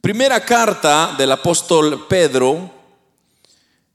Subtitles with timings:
[0.00, 2.70] Primera carta del apóstol Pedro.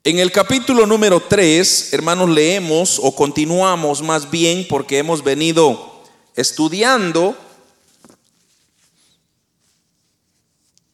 [0.03, 6.03] En el capítulo número 3, hermanos, leemos o continuamos más bien porque hemos venido
[6.35, 7.35] estudiando.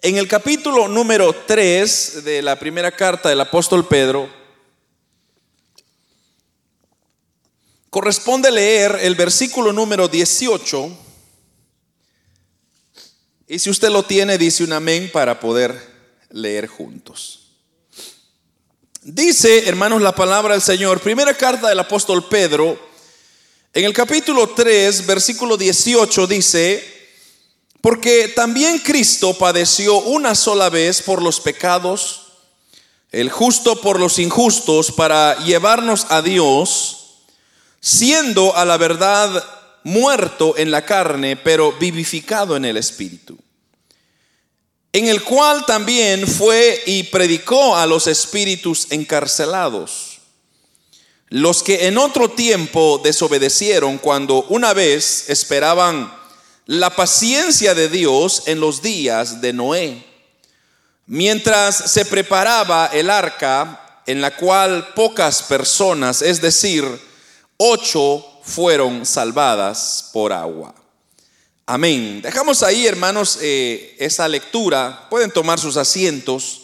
[0.01, 4.29] En el capítulo número 3 de la primera carta del apóstol Pedro,
[7.89, 11.10] corresponde leer el versículo número 18
[13.51, 15.77] y si usted lo tiene, dice un amén para poder
[16.29, 17.49] leer juntos.
[19.01, 22.79] Dice, hermanos, la palabra del Señor, primera carta del apóstol Pedro,
[23.73, 27.09] en el capítulo 3, versículo 18 dice,
[27.81, 32.27] porque también Cristo padeció una sola vez por los pecados,
[33.11, 37.25] el justo por los injustos, para llevarnos a Dios,
[37.81, 39.43] siendo a la verdad
[39.83, 43.40] muerto en la carne, pero vivificado en el espíritu
[44.93, 50.19] en el cual también fue y predicó a los espíritus encarcelados,
[51.29, 56.13] los que en otro tiempo desobedecieron cuando una vez esperaban
[56.65, 60.05] la paciencia de Dios en los días de Noé,
[61.05, 66.85] mientras se preparaba el arca en la cual pocas personas, es decir,
[67.57, 70.80] ocho, fueron salvadas por agua.
[71.73, 72.21] Amén.
[72.21, 75.07] Dejamos ahí, hermanos, eh, esa lectura.
[75.09, 76.63] Pueden tomar sus asientos.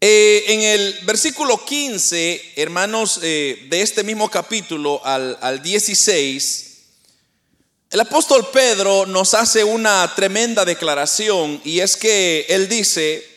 [0.00, 6.82] Eh, en el versículo 15, hermanos, eh, de este mismo capítulo al, al 16,
[7.90, 13.28] el apóstol Pedro nos hace una tremenda declaración y es que él dice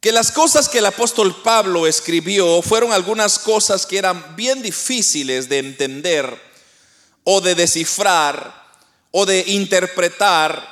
[0.00, 5.48] que las cosas que el apóstol Pablo escribió fueron algunas cosas que eran bien difíciles
[5.48, 6.47] de entender
[7.30, 8.64] o de descifrar
[9.10, 10.66] o de interpretar,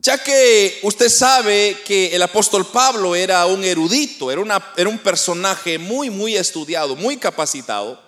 [0.00, 5.78] ya que usted sabe que el apóstol Pablo era un erudito, era, era un personaje
[5.78, 8.02] muy, muy estudiado, muy capacitado,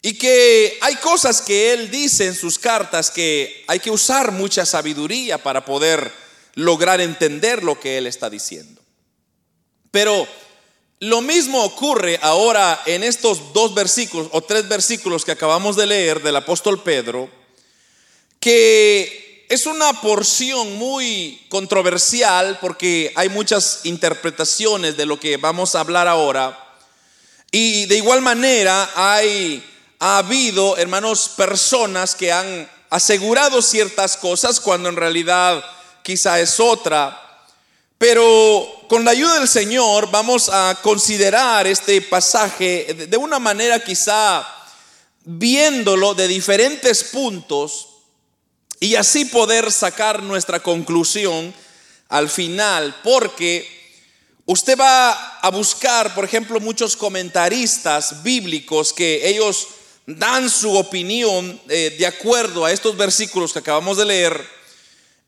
[0.00, 4.64] y que hay cosas que él dice en sus cartas que hay que usar mucha
[4.64, 6.10] sabiduría para poder
[6.54, 8.80] lograr entender lo que él está diciendo.
[9.90, 10.26] Pero
[11.02, 16.22] lo mismo ocurre ahora en estos dos versículos o tres versículos que acabamos de leer
[16.22, 17.28] del apóstol Pedro,
[18.38, 25.80] que es una porción muy controversial porque hay muchas interpretaciones de lo que vamos a
[25.80, 26.56] hablar ahora.
[27.50, 29.60] Y de igual manera hay,
[29.98, 35.64] ha habido, hermanos, personas que han asegurado ciertas cosas cuando en realidad
[36.04, 37.31] quizá es otra.
[38.02, 44.44] Pero con la ayuda del Señor vamos a considerar este pasaje de una manera quizá
[45.24, 47.90] viéndolo de diferentes puntos
[48.80, 51.54] y así poder sacar nuestra conclusión
[52.08, 53.68] al final, porque
[54.46, 59.68] usted va a buscar, por ejemplo, muchos comentaristas bíblicos que ellos
[60.06, 64.61] dan su opinión eh, de acuerdo a estos versículos que acabamos de leer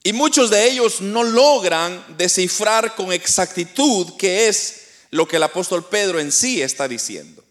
[0.06, 5.86] y muchos de ellos no logran descifrar con exactitud qué es lo que el apóstol
[5.86, 7.42] Pedro en sí está diciendo.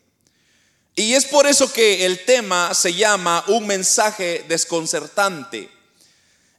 [0.95, 5.67] Y es por eso que el tema se llama un mensaje desconcertante.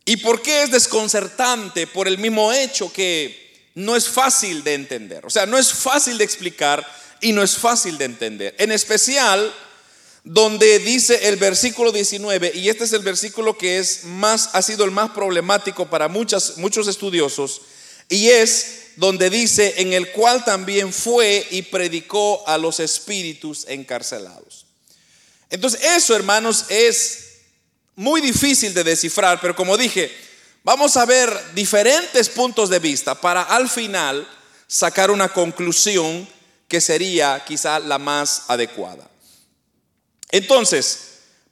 [0.05, 1.87] ¿Y por qué es desconcertante?
[1.87, 5.25] Por el mismo hecho que no es fácil de entender.
[5.25, 6.85] O sea, no es fácil de explicar
[7.21, 8.57] y no es fácil de entender.
[8.59, 9.55] En especial
[10.25, 14.87] donde dice el versículo 19, y este es el versículo que es más, ha sido
[14.87, 17.61] el más problemático para muchas, muchos estudiosos,
[18.09, 24.65] y es donde dice, en el cual también fue y predicó a los espíritus encarcelados.
[25.51, 27.25] Entonces, eso, hermanos, es
[27.95, 30.11] muy difícil de descifrar, pero como dije,
[30.63, 34.27] vamos a ver diferentes puntos de vista para al final
[34.67, 36.27] sacar una conclusión
[36.67, 39.09] que sería quizá la más adecuada.
[40.35, 40.99] Entonces,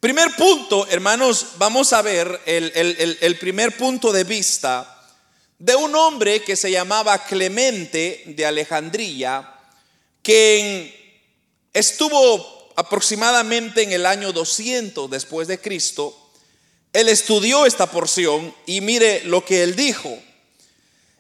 [0.01, 5.09] primer punto, hermanos, vamos a ver el, primer punto de vista
[5.57, 9.55] de un hombre que se llamaba Clemente de Alejandría,
[10.21, 10.93] quien
[11.73, 16.33] estuvo aproximadamente en el año 200 después de Cristo.
[16.93, 20.19] Él estudió esta porción y mire lo que él dijo.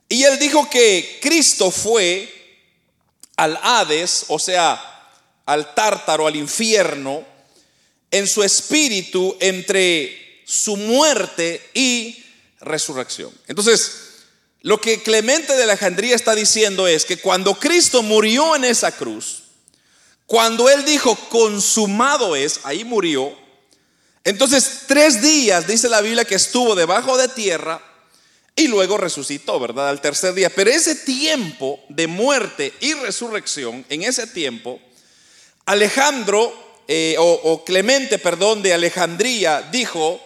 [0.09, 2.59] Y él dijo que Cristo fue
[3.37, 5.13] al Hades, o sea,
[5.47, 7.31] al tártaro, al infierno,
[8.13, 12.25] en su espíritu entre su muerte y
[12.61, 13.33] resurrección.
[13.49, 13.93] Entonces,
[14.61, 19.43] lo que Clemente de Alejandría está diciendo es que cuando Cristo murió en esa cruz,
[20.27, 23.37] cuando Él dijo, consumado es, ahí murió,
[24.25, 27.83] Entonces, tres días dice la Biblia que estuvo debajo de tierra
[28.55, 29.89] y luego resucitó, ¿verdad?
[29.89, 30.49] Al tercer día.
[30.49, 34.81] Pero ese tiempo de muerte y resurrección, en ese tiempo,
[35.65, 40.21] Alejandro, eh, o, o Clemente, perdón, de Alejandría, dijo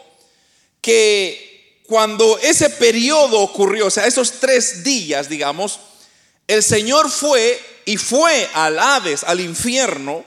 [0.80, 5.80] que cuando ese periodo ocurrió, o sea, esos tres días, digamos,
[6.46, 10.24] el Señor fue y fue al Hades, al infierno,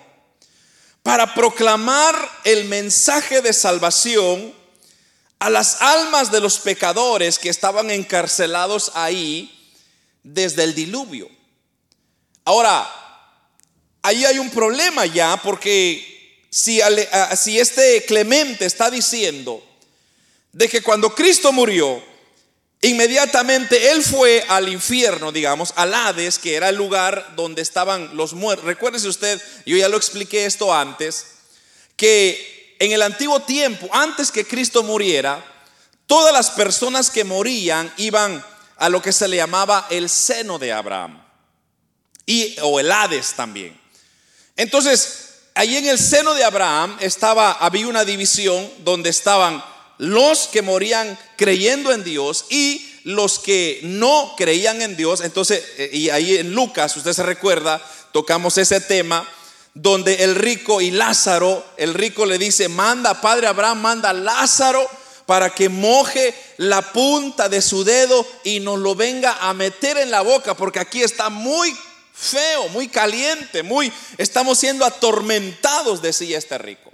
[1.03, 4.53] para proclamar el mensaje de salvación
[5.39, 9.55] a las almas de los pecadores que estaban encarcelados ahí
[10.23, 11.29] desde el diluvio.
[12.43, 12.89] Ahora,
[14.01, 16.18] ahí hay un problema ya, porque
[16.49, 16.81] si,
[17.59, 19.63] este Clemente está diciendo
[20.51, 22.07] de que cuando Cristo murió,
[22.81, 28.31] Inmediatamente él fue al infierno, digamos, al Hades, que era el lugar donde estaban los
[28.31, 28.65] muertos.
[28.65, 31.25] Recuérdese usted, yo ya lo expliqué esto antes,
[31.97, 35.43] que en el antiguo tiempo, antes que Cristo muriera,
[36.07, 38.45] todas las personas que morían iban
[38.77, 41.21] a lo que se le llamaba el seno de Abraham
[42.25, 43.77] y o el Hades también.
[44.55, 45.28] Entonces,
[45.59, 49.61] ahí en el seno de Abraham estaba había una división donde estaban
[49.97, 55.19] los que morían creyendo en Dios y los que no creían en Dios.
[55.19, 59.27] Entonces, eh, y ahí en Lucas, usted se recuerda, tocamos ese tema
[59.73, 64.89] donde el rico y Lázaro, el rico le dice, manda, Padre Abraham, manda a Lázaro
[65.25, 70.09] para que moje la punta de su dedo y nos lo venga a meter en
[70.09, 71.75] la boca, porque aquí está muy
[72.19, 76.91] feo, muy caliente, muy, estamos siendo atormentados, decía este rico.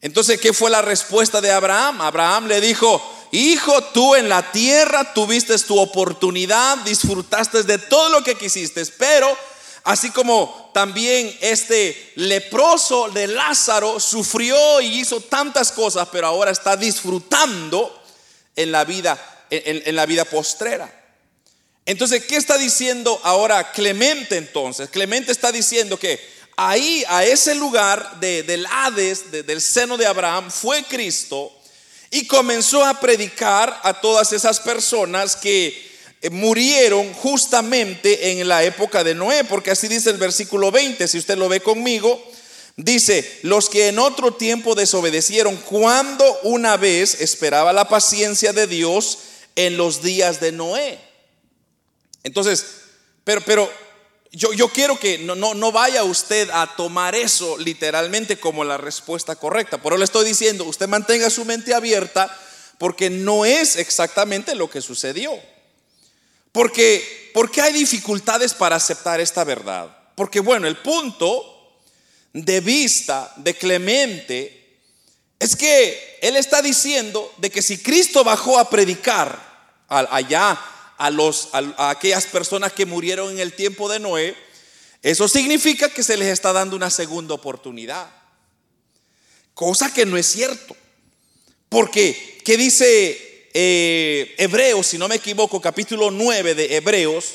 [0.00, 2.00] Entonces, ¿qué fue la respuesta de Abraham?
[2.00, 3.00] Abraham le dijo,
[3.32, 9.36] hijo, tú en la tierra tuviste tu oportunidad, disfrutaste de todo lo que quisiste, pero
[9.84, 16.76] así como también este leproso de Lázaro sufrió y hizo tantas cosas, pero ahora está
[16.76, 18.02] disfrutando
[18.56, 20.95] en la vida, en, la vida postrera.
[21.86, 24.90] Entonces, ¿qué está diciendo ahora Clemente entonces?
[24.90, 26.18] Clemente está diciendo que
[26.56, 31.52] ahí, a ese lugar de, del Hades, del seno de Abraham, fue Cristo
[32.10, 35.86] y comenzó a predicar a todas esas personas que
[36.22, 41.18] eh, murieron justamente en la época de Noé, porque así dice el versículo 20, si
[41.18, 42.20] usted lo ve conmigo,
[42.76, 49.18] dice, los que en otro tiempo desobedecieron cuando una vez esperaba la paciencia de Dios
[49.54, 51.05] en los días de Noé.
[52.26, 52.66] Entonces,
[53.22, 53.70] pero, pero
[54.32, 59.78] yo, quiero que no, no, vaya usted a tomar eso literalmente como la respuesta correcta.
[59.78, 62.36] Por eso le estoy diciendo, usted mantenga su mente abierta
[62.78, 65.30] porque no es exactamente lo que sucedió.
[66.50, 69.96] Porque, porque hay dificultades para aceptar esta verdad.
[70.16, 71.78] Porque bueno, el punto
[72.32, 74.80] de vista de Clemente
[75.38, 80.58] es que él está diciendo de que si Cristo bajó a predicar allá
[80.98, 84.36] a, los, a, aquellas personas que murieron en el tiempo de Noé,
[85.02, 88.10] eso significa que se les está dando una segunda oportunidad.
[89.54, 90.76] Cosa que no es cierto.
[91.68, 97.34] Porque, ¿qué dice eh, Hebreos, si no me equivoco, capítulo 9 de Hebreos?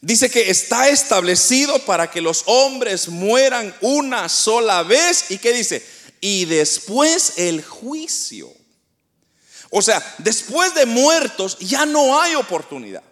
[0.00, 5.26] Dice que está establecido para que los hombres mueran una sola vez.
[5.30, 5.84] ¿Y qué dice?
[6.20, 8.50] Y después el juicio.
[9.70, 13.02] O sea, después de muertos ya no hay oportunidad.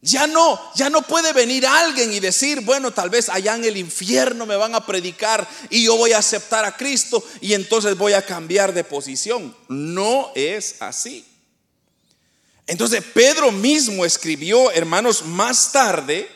[0.00, 3.76] Ya no, ya no puede venir alguien y decir, bueno, tal vez allá en el
[3.76, 8.12] infierno me van a predicar y yo voy a aceptar a Cristo y entonces voy
[8.12, 9.54] a cambiar de posición.
[9.68, 11.26] No es así.
[12.68, 16.30] Entonces Pedro mismo escribió, hermanos, más tarde,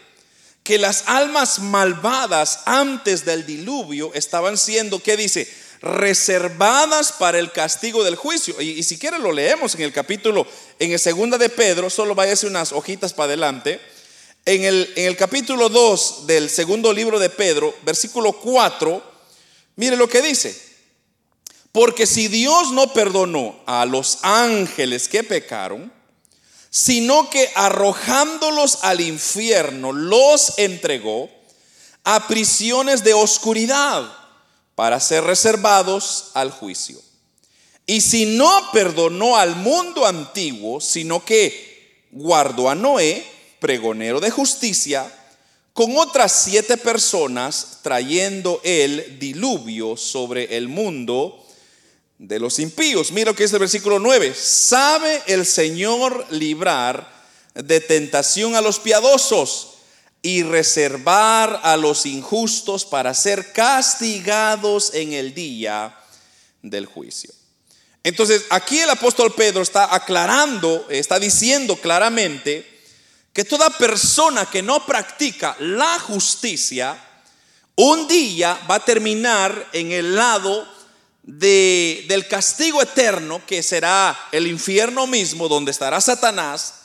[0.64, 5.48] que las almas malvadas antes del diluvio estaban siendo, ¿qué dice?
[5.82, 8.60] Reservadas para el castigo del juicio.
[8.60, 10.46] Y, si quiere lo leemos en el capítulo,
[10.78, 13.80] en el segunda de Pedro, solo váyase unas hojitas para adelante.
[14.44, 19.02] En el, en el capítulo 2 del segundo libro de Pedro, versículo 4,
[19.76, 20.56] mire lo que dice.
[21.72, 25.92] Porque si Dios no perdonó a los ángeles que pecaron,
[26.70, 31.28] sino que arrojándolos al infierno los entregó
[32.04, 34.21] a prisiones de oscuridad
[34.74, 37.00] para ser reservados al juicio.
[37.86, 43.24] Y si no perdonó al mundo antiguo, sino que guardó a Noé,
[43.58, 45.12] pregonero de justicia,
[45.72, 51.44] con otras siete personas, trayendo el diluvio sobre el mundo
[52.18, 53.10] de los impíos.
[53.10, 54.34] Mira lo que es el versículo 9.
[54.34, 57.10] Sabe el Señor librar
[57.54, 59.71] de tentación a los piadosos
[60.22, 65.98] y reservar a los injustos para ser castigados en el día
[66.62, 67.34] del juicio.
[68.04, 72.68] Entonces, aquí el apóstol Pedro está aclarando, está diciendo claramente
[73.32, 76.96] que toda persona que no practica la justicia,
[77.76, 80.68] un día va a terminar en el lado
[81.22, 86.81] de, del castigo eterno, que será el infierno mismo, donde estará Satanás,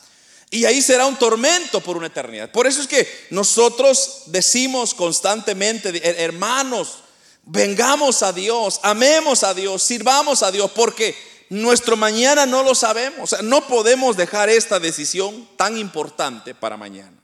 [0.50, 2.52] y ahí será un tormento por una eternidad.
[2.52, 7.00] Por eso es que nosotros decimos constantemente, hermanos,
[7.44, 11.16] vengamos a Dios, amemos a Dios, sirvamos a Dios, porque
[11.50, 13.20] nuestro mañana no lo sabemos.
[13.22, 17.18] O sea, no podemos dejar esta decisión tan importante para mañana.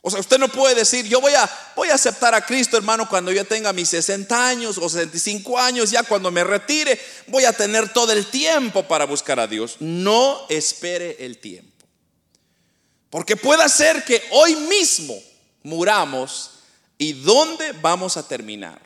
[0.00, 3.08] O sea, usted no puede decir, yo voy a, voy a aceptar a Cristo, hermano,
[3.08, 7.52] cuando yo tenga mis 60 años o 65 años, ya cuando me retire, voy a
[7.52, 9.76] tener todo el tiempo para buscar a Dios.
[9.80, 11.67] No espere el tiempo.
[13.10, 15.14] Porque puede ser que hoy mismo
[15.62, 16.50] muramos
[16.98, 18.80] y dónde vamos a terminar.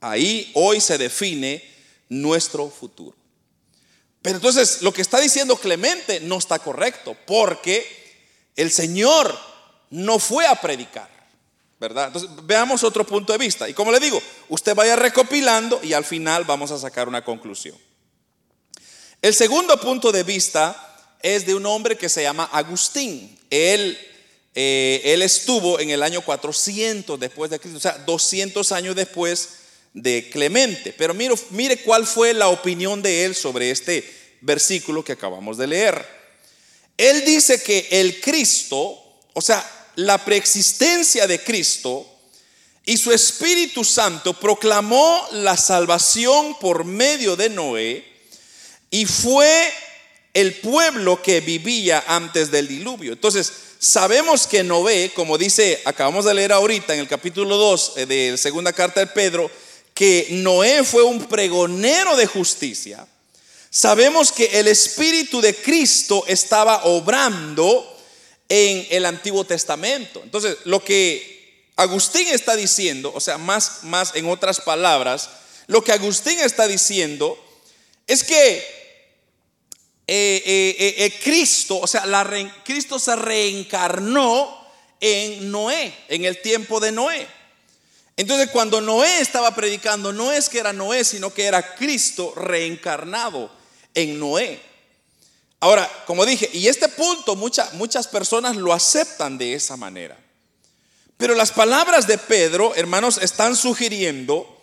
[0.00, 1.62] Ahí hoy se define
[2.08, 3.16] nuestro futuro.
[4.22, 7.84] Pero entonces lo que está diciendo Clemente no está correcto, porque
[8.56, 9.36] el Señor
[9.90, 11.10] no fue a predicar,
[11.80, 12.06] ¿verdad?
[12.06, 13.68] Entonces veamos otro punto de vista.
[13.68, 17.76] Y como le digo, usted vaya recopilando y al final vamos a sacar una conclusión.
[19.20, 20.88] El segundo punto de vista
[21.20, 23.38] es de un hombre que se llama Agustín.
[23.52, 23.98] Él,
[24.54, 29.48] eh, él estuvo en el año 400 después de Cristo, o sea, 200 años después
[29.92, 30.94] de Clemente.
[30.96, 35.66] Pero mire, mire cuál fue la opinión de él sobre este versículo que acabamos de
[35.66, 36.02] leer.
[36.96, 38.98] Él dice que el Cristo,
[39.34, 39.62] o sea,
[39.96, 42.06] la preexistencia de Cristo
[42.86, 48.12] y su Espíritu Santo proclamó la salvación por medio de Noé
[48.90, 49.70] y fue
[50.34, 53.12] el pueblo que vivía antes del diluvio.
[53.12, 58.06] Entonces, sabemos que Noé, como dice, acabamos de leer ahorita en el capítulo 2 eh,
[58.06, 59.50] de la segunda carta de Pedro,
[59.92, 63.06] que Noé fue un pregonero de justicia.
[63.68, 67.88] Sabemos que el Espíritu de Cristo estaba obrando
[68.48, 70.20] en el Antiguo Testamento.
[70.22, 75.30] Entonces, lo que Agustín está diciendo, o sea, más, más en otras palabras,
[75.66, 77.38] lo que Agustín está diciendo
[78.06, 78.81] es que
[80.14, 82.04] eh, eh, eh, Cristo, o sea,
[82.62, 84.62] Cristo se reencarnó
[85.00, 87.26] en Noé, en el tiempo de Noé.
[88.14, 93.50] Entonces cuando Noé estaba predicando, no es que era Noé, sino que era Cristo reencarnado
[93.94, 94.60] en Noé.
[95.60, 100.18] Ahora, como dije, y este punto muchas personas lo aceptan de esa manera.
[101.16, 104.61] Pero las palabras de Pedro, hermanos, están sugiriendo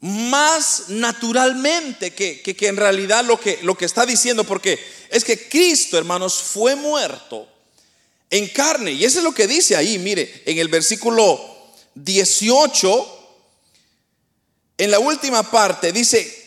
[0.00, 4.78] más naturalmente que, que, en realidad lo que, lo que está diciendo, porque
[5.10, 7.48] es que Cristo, hermanos, fue muerto
[8.30, 8.92] en carne.
[8.92, 11.40] Y eso es lo que dice ahí, mire, en el versículo
[11.94, 13.38] 18,
[14.78, 16.46] en la última parte, dice,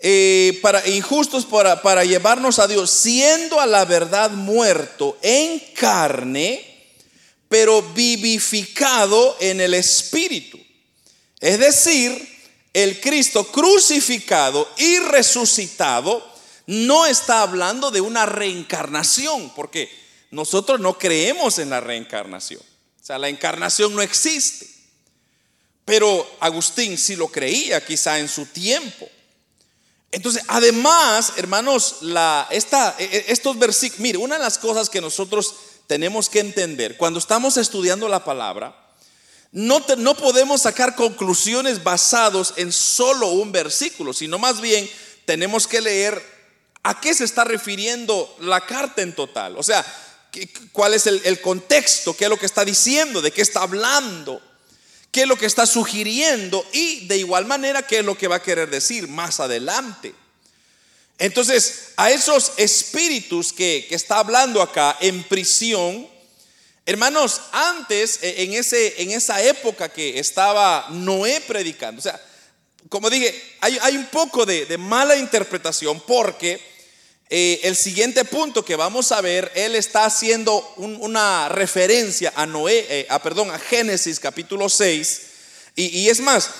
[0.00, 6.62] eh, para injustos para, para llevarnos a Dios, siendo a la verdad muerto en carne,
[7.48, 10.58] pero vivificado en el Espíritu.
[11.40, 12.33] Es decir,
[12.74, 16.34] el Cristo crucificado y resucitado
[16.66, 19.90] no está hablando de una reencarnación, porque
[20.30, 22.60] nosotros no creemos en la reencarnación.
[22.60, 24.68] O sea, la encarnación no existe.
[25.84, 29.08] Pero Agustín sí lo creía quizá en su tiempo.
[30.10, 31.96] Entonces, además, hermanos,
[32.50, 35.54] esta, e, e, estos versículos, mire, una de las cosas que nosotros
[35.86, 38.83] tenemos que entender cuando estamos estudiando la palabra,
[39.54, 44.90] no, podemos sacar conclusiones basados en solo un versículo, sino más bien
[45.26, 46.20] tenemos que leer
[46.82, 49.56] a qué se está refiriendo la carta en total.
[49.56, 49.86] O sea,
[50.72, 54.42] cuál es el, contexto, qué es lo que está diciendo, de qué está hablando,
[55.12, 58.36] qué es lo que está sugiriendo y de igual manera qué es lo que va
[58.36, 60.16] a querer decir más adelante.
[61.16, 66.12] Entonces, a esos espíritus que, que está hablando acá en prisión,
[66.86, 72.20] Hermanos, antes, eh, en, ese, en esa época que estaba Noé predicando, o sea,
[72.90, 76.60] como dije, hay, un poco de, mala interpretación porque
[77.30, 82.86] eh, el siguiente punto que vamos a ver, él está haciendo una referencia a Noé,
[82.90, 85.22] eh, a, perdón, a Génesis capítulo 6.
[85.76, 86.50] Y, y es más,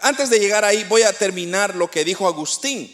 [0.00, 2.90] antes de llegar ahí voy a terminar lo que dijo Agustín.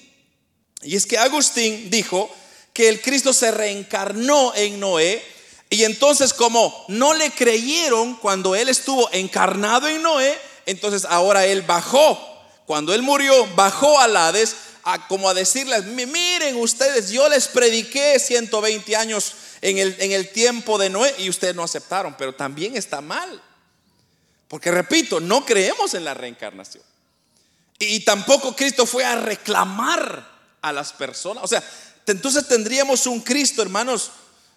[0.82, 2.28] Y es que Agustín dijo
[2.72, 5.31] que el Cristo se reencarnó en Noé
[5.72, 11.62] y entonces como no le creyeron cuando él estuvo encarnado en Noé, entonces ahora él
[11.62, 12.20] bajó.
[12.66, 18.18] Cuando él murió, bajó al Hades a, como a decirles, miren ustedes, yo les prediqué
[18.18, 22.76] 120 años en el, en el tiempo de Noé y ustedes no aceptaron, pero también
[22.76, 23.42] está mal.
[24.48, 26.84] Porque repito, no creemos en la reencarnación.
[27.78, 30.28] Y tampoco Cristo fue a reclamar
[30.60, 31.42] a las personas.
[31.42, 31.64] O sea,
[32.06, 34.10] entonces tendríamos un Cristo, hermanos,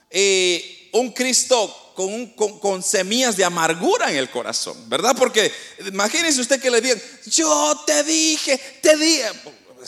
[0.10, 5.16] eh, un Cristo con, semillas de amargura en el corazón, ¿verdad?
[5.18, 5.52] Porque
[5.88, 9.25] imagínense usted que le digan, yo te dije, te dije,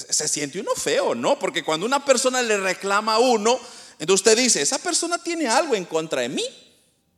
[0.09, 1.37] se siente uno feo, ¿no?
[1.39, 3.59] Porque cuando una persona le reclama a uno,
[3.99, 6.45] entonces usted dice, esa persona tiene algo en contra de mí,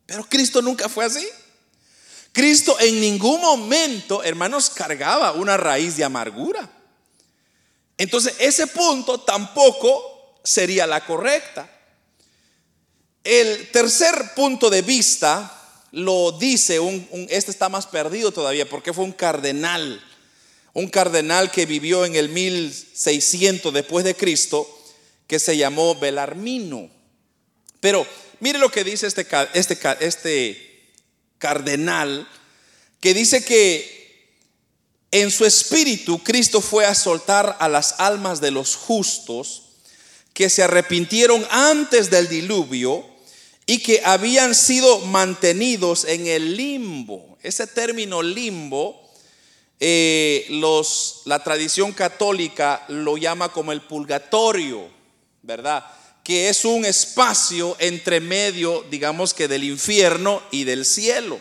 [0.06, 1.28] pero Cristo nunca fue así.
[2.32, 6.70] Cristo en ningún momento, hermanos, cargaba una raíz de amargura.
[7.98, 11.70] Entonces, ese punto tampoco sería la correcta.
[13.24, 15.56] El tercer punto de vista
[15.92, 20.02] lo dice, un, este está más perdido todavía, porque fue un cardenal,
[20.74, 24.68] un cardenal que vivió en el 1600 después de Cristo,
[25.28, 26.90] que se llamó Belarmino.
[27.80, 28.06] Pero
[28.40, 30.92] mire lo que dice este, este, este
[31.38, 32.28] cardenal,
[33.00, 33.98] que dice que
[35.12, 39.64] en su espíritu Cristo fue a soltar a las almas de los justos
[40.34, 43.09] que se arrepintieron antes del diluvio
[43.70, 47.38] y que habían sido mantenidos en el limbo.
[47.44, 49.00] Ese término limbo,
[49.80, 50.48] eh,
[51.26, 54.90] la tradición católica lo llama como el purgatorio,
[55.44, 55.86] ¿verdad?
[56.24, 61.40] Que es un espacio entre medio, digamos que del infierno y del cielo.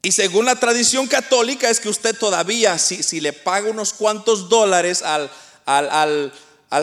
[0.00, 4.48] Y según la tradición católica es que usted todavía, si, si le paga unos cuantos
[4.48, 5.28] dólares al,
[5.66, 6.32] al,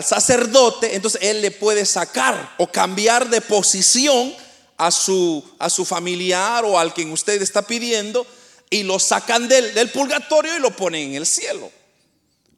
[0.02, 4.34] sacerdote, entonces él le puede sacar o cambiar de posición
[4.76, 8.26] a su, a su familiar o al quien usted está pidiendo
[8.70, 11.70] y lo sacan del, del purgatorio y lo ponen en el cielo.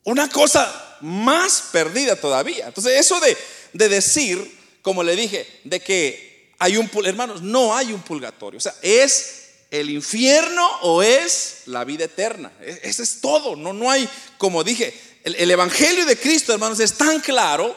[0.05, 2.69] Una cosa más perdida todavía.
[2.69, 3.37] Entonces eso de,
[3.73, 8.59] de decir, como le dije, de que hay un, hermanos, no hay un purgatorio.
[8.59, 12.53] O sea, es el infierno o es la vida eterna.
[12.61, 13.57] E, Eso es todo.
[13.57, 17.75] No, no hay, como dije, el, Evangelio de Cristo, hermanos, es tan claro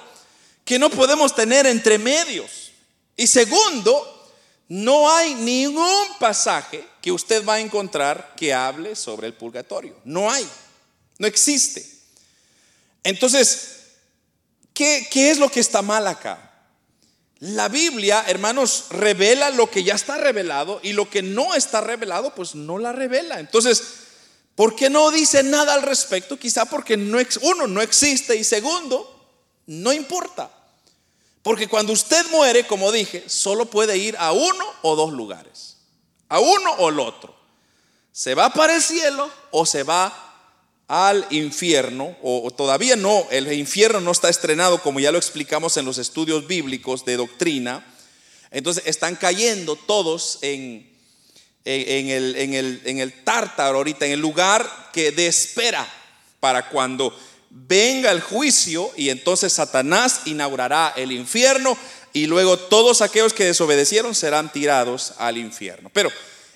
[0.66, 2.72] que no podemos tener entre medios.
[3.16, 4.36] Y segundo,
[4.68, 9.96] no hay ningún pasaje que usted va a encontrar que hable sobre el purgatorio.
[10.03, 10.48] No hay.
[11.18, 11.90] No existe.
[13.03, 13.77] Entonces,
[14.74, 16.44] ¿qué, qué es lo que está mal acá?
[17.40, 22.36] La Biblia, hermanos, revela lo que ya está revelado y lo que no está revelado,
[22.36, 23.40] pues no la revela.
[23.40, 23.83] Entonces,
[24.57, 26.37] ¿por qué no dice nada al respecto?
[26.37, 29.31] Quizá porque no, uno, no existe y segundo,
[29.67, 30.51] no importa.
[31.43, 35.77] Porque cuando usted muere, como dije, solo puede ir a uno o dos lugares.
[36.27, 37.33] A uno o el otro.
[38.11, 40.27] Se va para el cielo o se va
[40.87, 45.85] al infierno, o, todavía no, el infierno no está estrenado como ya lo explicamos en
[45.85, 47.85] los estudios bíblicos de doctrina,
[48.51, 50.97] entonces están cayendo todos en,
[51.68, 55.86] en, el, en, el, en el tártaro ahorita, en el lugar que de espera
[56.40, 57.14] para cuando
[57.50, 61.77] venga el juicio y entonces Satanás inaugurará el infierno
[62.14, 65.90] y luego todos aquellos que desobedecieron serán tirados al infierno.
[65.94, 66.10] Pero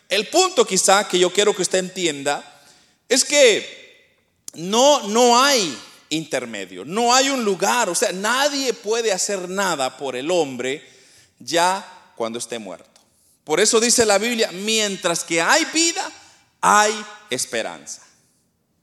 [0.07, 2.63] el punto quizá que yo quiero que usted entienda
[3.09, 3.81] es que
[4.53, 5.77] no, no hay
[6.09, 10.87] intermedio, no hay un lugar, o sea, nadie puede hacer nada por el hombre
[11.39, 12.90] ya cuando esté muerto.
[13.43, 16.11] Por eso dice la Biblia, mientras que hay vida,
[16.61, 16.93] hay
[17.29, 18.01] esperanza.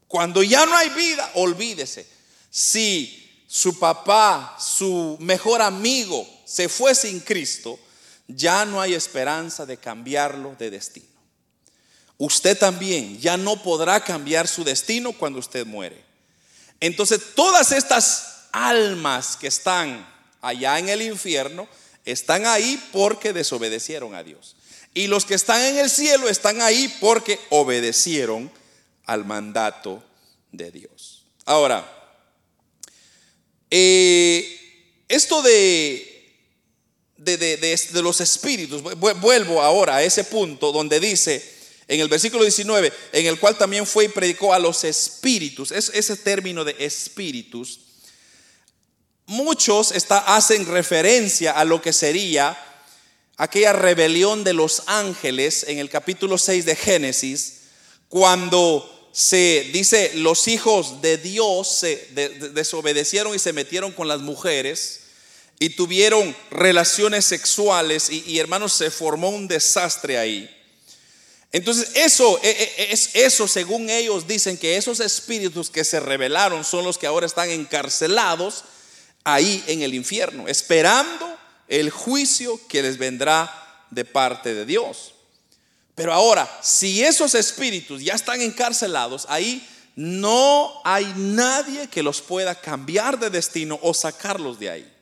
[0.07, 2.07] Cuando ya no hay vida, olvídese.
[2.51, 7.79] Si su papá, su mejor amigo se fue sin Cristo,
[8.27, 11.19] ya no hay esperanza de cambiarlo de destino
[12.19, 16.05] usted también ya no podrá cambiar su destino cuando usted muere.
[16.81, 20.07] Entonces todas estas almas que están
[20.41, 21.69] allá en el infierno
[22.13, 24.57] están ahí porque desobedecieron a Dios.
[24.95, 28.51] Y los que están en el cielo están ahí porque obedecieron
[29.05, 30.03] al mandato
[30.51, 31.25] de Dios.
[31.45, 31.87] Ahora,
[33.71, 36.35] eh, esto de,
[37.17, 42.93] de, de los espíritus, vuelvo ahora a ese punto donde dice, en el versículo 19,
[43.13, 45.73] en el cual también fue y predicó a los espíritus.
[45.73, 47.81] Es, ese término de espíritus,
[49.29, 52.59] muchos hacen referencia a lo que sería
[53.37, 57.59] aquella rebelión de los ángeles en el capítulo 6 de Génesis,
[58.09, 62.09] cuando se dice los hijos de Dios se
[62.55, 65.01] desobedecieron y se metieron con las mujeres
[65.59, 70.51] y tuvieron relaciones sexuales y hermanos se formó un desastre ahí.
[71.53, 76.65] Entonces, eso e, e, es eso según ellos dicen que esos espíritus que se rebelaron
[76.65, 78.65] son los que ahora están encarcelados
[79.35, 81.37] ahí en el infierno, esperando
[81.69, 85.15] el juicio que les vendrá de parte de Dios.
[85.95, 92.55] Pero ahora, si esos espíritus ya están encarcelados, ahí no hay nadie que los pueda
[92.55, 94.93] cambiar de destino o sacarlos de ahí.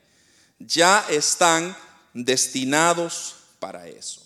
[0.57, 1.77] Ya están
[2.13, 4.25] destinados para eso.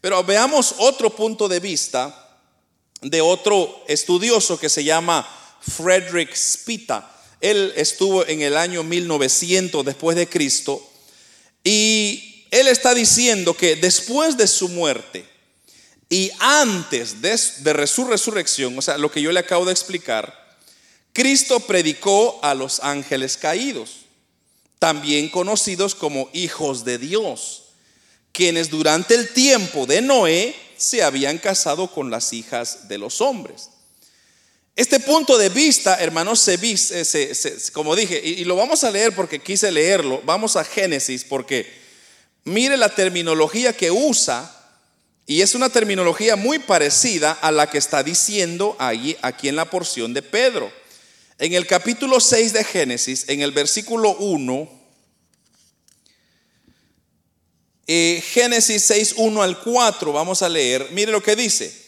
[0.00, 2.28] Pero veamos otro punto de vista
[3.00, 5.26] de otro estudioso que se llama
[5.60, 7.10] Frederick Spita.
[7.40, 10.82] Él estuvo en el año 1900 después de Cristo
[11.62, 15.24] y él está diciendo que después de su muerte
[16.08, 20.56] y antes de, de su resurrección, o sea, lo que yo le acabo de explicar,
[21.12, 24.06] Cristo predicó a los ángeles caídos,
[24.78, 27.64] también conocidos como hijos de Dios,
[28.32, 33.70] quienes durante el tiempo de Noé se habían casado con las hijas de los hombres.
[34.78, 39.40] Este punto de vista, hermanos, se, se, como dije, y, lo vamos a leer porque
[39.40, 41.68] quise leerlo, vamos a Génesis porque
[42.44, 44.54] mire la terminología que usa
[45.26, 49.68] y es una terminología muy parecida a la que está diciendo ahí, aquí en la
[49.68, 50.72] porción de Pedro.
[51.40, 54.70] En el capítulo 6 de Génesis, en el versículo 1,
[57.88, 61.87] eh, Génesis 6, 1 al 4, vamos a leer, mire lo que dice.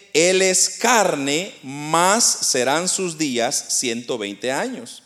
[0.13, 5.03] Él es carne, más serán sus días 120 años.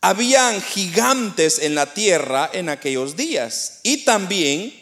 [0.00, 4.72] Habían gigantes en la tierra en aquellos días y también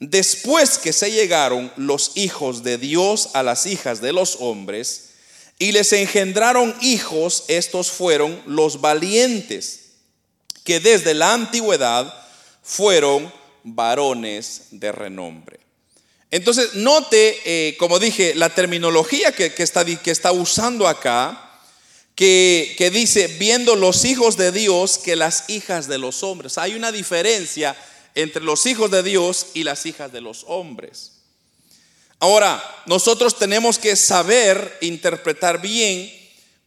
[0.00, 5.10] después que se llegaron los hijos de Dios a las hijas de los hombres
[5.58, 9.90] y les engendraron hijos, estos fueron los valientes,
[10.64, 12.12] que desde la antigüedad
[12.62, 13.30] fueron
[13.62, 15.60] varones de renombre.
[16.30, 21.58] Entonces, note, eh, como dije, la terminología que, está, que está, usando acá,
[22.14, 26.58] que, que, dice, viendo los hijos de Dios que las hijas de los hombres.
[26.58, 27.76] Hay una diferencia
[28.14, 31.12] entre los hijos de Dios y las hijas de los hombres.
[32.20, 36.12] Ahora, nosotros tenemos que saber interpretar bien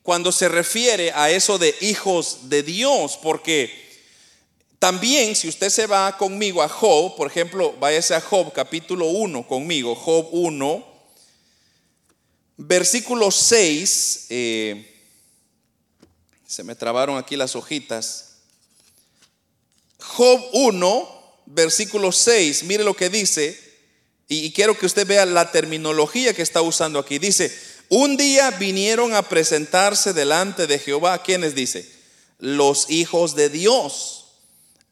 [0.01, 3.82] cuando se refiere a eso de hijos de Dios, porque
[4.83, 9.47] también, si usted se va conmigo a Job, por ejemplo, váyase a Job capítulo 1
[9.47, 10.85] conmigo, Job 1,
[12.57, 15.01] versículo 6, eh,
[16.45, 18.39] se me trabaron aquí las hojitas.
[19.99, 23.57] Job 1, versículo 6, mire lo que dice,
[24.27, 27.19] y, y quiero que usted vea la terminología que está usando aquí.
[27.19, 31.89] Dice, un día vinieron a presentarse delante de Jehová, ¿quiénes dice?
[32.37, 34.22] Los hijos de Dios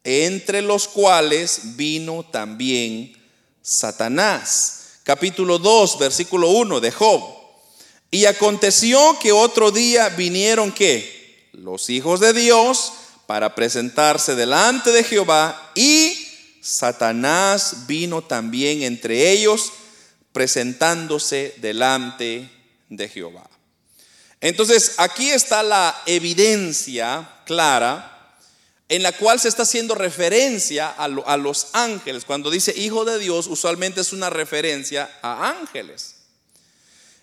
[0.04, 3.14] entre los cuales vino también
[3.62, 5.00] Satanás.
[5.04, 7.22] Capítulo 2, versículo 1 de Job.
[8.10, 12.94] Y aconteció que otro día vinieron que los hijos de Dios
[13.28, 16.28] para presentarse delante de Jehová y
[16.62, 19.72] Satanás vino también entre ellos
[20.34, 22.50] presentándose delante
[22.90, 23.50] de Jehová.
[24.42, 28.11] Entonces aquí está la evidencia clara
[28.92, 32.26] en la cual se está haciendo referencia a, los ángeles.
[32.26, 36.16] Cuando dice hijo de Dios, usualmente es una referencia a ángeles.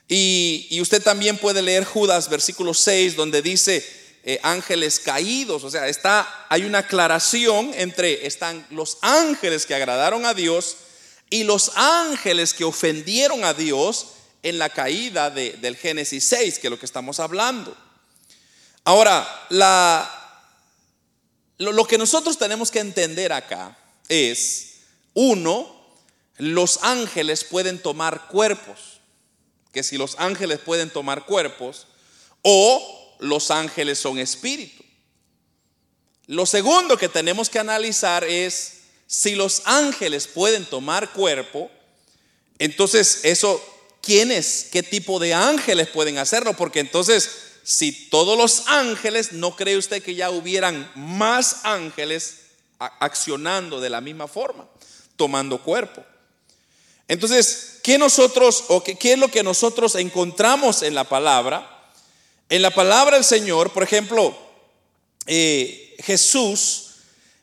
[0.09, 3.87] Y, usted también puede leer Judas, versículo 6, donde dice
[4.25, 5.63] eh, ángeles caídos.
[5.63, 10.75] O sea, está, hay una aclaración entre están los ángeles que agradaron a Dios
[11.29, 14.07] y los ángeles que ofendieron a Dios
[14.43, 17.77] en la caída del Génesis 6, que es lo que estamos hablando.
[18.85, 20.18] Ahora, la,
[21.59, 23.77] lo, que nosotros tenemos que entender acá
[24.09, 24.77] es,
[25.15, 25.69] uno,
[26.37, 29.01] los ángeles pueden tomar cuerpos,
[29.73, 31.89] que si los ángeles pueden tomar cuerpos,
[32.43, 34.85] o los ángeles son espíritu.
[36.27, 38.75] Lo segundo que tenemos que analizar es
[39.07, 41.71] si los ángeles pueden tomar cuerpo,
[42.59, 43.61] entonces eso,
[44.01, 44.69] ¿quiénes?
[44.71, 46.55] ¿Qué tipo de ángeles pueden hacerlo?
[46.55, 52.39] Porque entonces si todos los ángeles, ¿no cree usted que ya hubieran más ángeles
[52.79, 54.67] accionando de la misma forma,
[55.17, 56.03] tomando cuerpo?
[57.09, 61.93] Entonces, ¿qué nosotros o qué, es lo que nosotros encontramos en la palabra?
[62.49, 64.35] En la palabra del Señor, por ejemplo,
[65.27, 66.95] eh, Jesús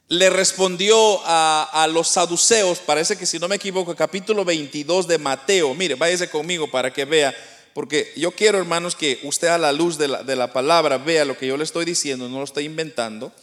[0.07, 5.19] le respondió a, a, los saduceos, parece que si no me equivoco, capítulo 22 de
[5.19, 7.35] Mateo, mire, váyase conmigo para que vea
[7.75, 11.25] porque yo quiero, hermanos, que usted a la luz de la, de la palabra vea
[11.25, 13.33] lo que yo le estoy diciendo, no lo estoy inventando.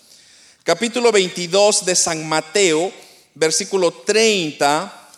[0.64, 2.90] Capítulo 22 de San Mateo,
[3.34, 5.10] versículo 30.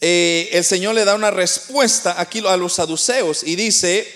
[0.00, 4.10] Eh, el Señor le da una respuesta aquí a los saduceos y dice,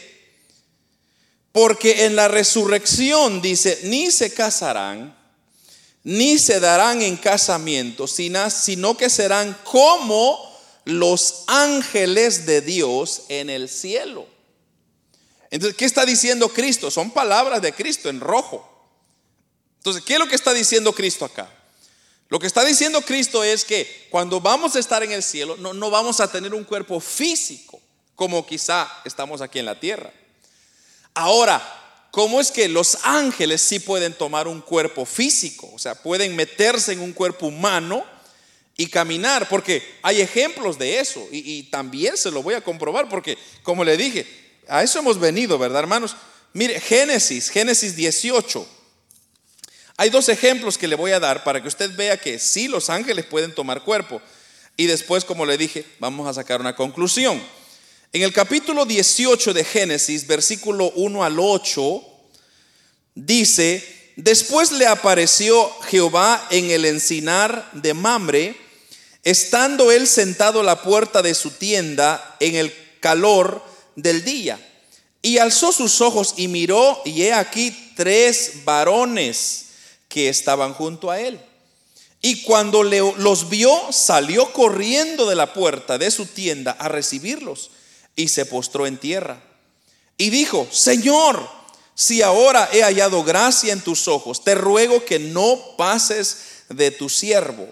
[1.52, 5.14] porque en la resurrección dice, ni se casarán,
[6.02, 10.53] ni se darán en casamiento, sino que serán como
[10.84, 14.26] los ángeles de Dios en el cielo.
[15.50, 16.90] Entonces, ¿qué está diciendo Cristo?
[16.90, 18.70] Son palabras de Cristo en rojo.
[19.78, 21.50] Entonces, ¿qué es lo que está diciendo Cristo acá?
[22.28, 25.72] Lo que está diciendo Cristo es que cuando vamos a estar en el cielo, no,
[25.74, 27.80] no vamos a tener un cuerpo físico,
[28.14, 30.12] como quizá estamos aquí en la tierra.
[31.14, 31.62] Ahora,
[32.10, 35.70] ¿cómo es que los ángeles sí pueden tomar un cuerpo físico?
[35.72, 38.04] O sea, pueden meterse en un cuerpo humano
[38.76, 43.38] y caminar, porque hay ejemplos de eso y, también se lo voy a comprobar, porque
[43.62, 44.26] como le dije,
[44.68, 46.16] a eso hemos venido, ¿verdad, hermanos?
[46.52, 48.66] Mire, Génesis, Génesis 18.
[49.96, 52.90] Hay dos ejemplos que le voy a dar para que usted vea que sí los
[52.90, 54.20] ángeles pueden tomar cuerpo.
[54.76, 57.40] Y después, como le dije, vamos a sacar una conclusión.
[58.12, 62.02] En el capítulo 18 de Génesis, versículo 1 al 8,
[63.14, 68.63] dice, después le apareció Jehová en el encinar de Mamre,
[69.24, 73.62] estando él sentado a la puerta de su tienda en el calor
[73.96, 74.60] del día.
[75.22, 79.66] Y alzó sus ojos y miró, y he aquí tres varones
[80.08, 81.40] que estaban junto a él.
[82.20, 87.70] Y cuando los vio, salió corriendo de la puerta de su tienda a recibirlos
[88.16, 89.42] y se postró en tierra.
[90.16, 91.46] Y dijo, Señor,
[91.94, 97.08] si ahora he hallado gracia en tus ojos, te ruego que no pases de tu
[97.08, 97.68] siervo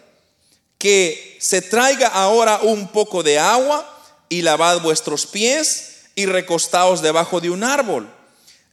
[0.83, 3.89] que se traiga ahora un poco de agua
[4.29, 8.13] y lavad vuestros pies y recostaos debajo de un árbol.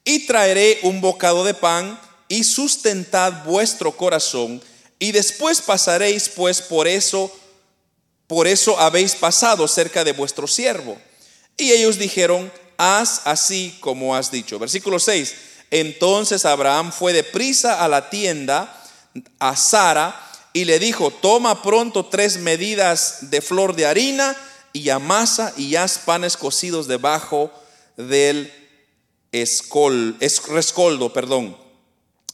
[0.03, 4.59] Y traeré un bocado de pan y sustentad vuestro corazón
[4.97, 7.31] y después pasaréis pues por eso,
[8.25, 10.97] por eso habéis pasado cerca de vuestro siervo.
[11.57, 14.57] Y ellos dijeron, haz así como has dicho.
[14.57, 15.35] Versículo 6.
[15.69, 18.83] Entonces Abraham fue de prisa a la tienda
[19.37, 24.35] a Sara y le dijo, toma pronto tres medidas de flor de harina
[24.73, 27.51] y amasa y haz panes cocidos debajo
[27.97, 28.51] del
[29.31, 31.55] escol, rescoldo, perdón.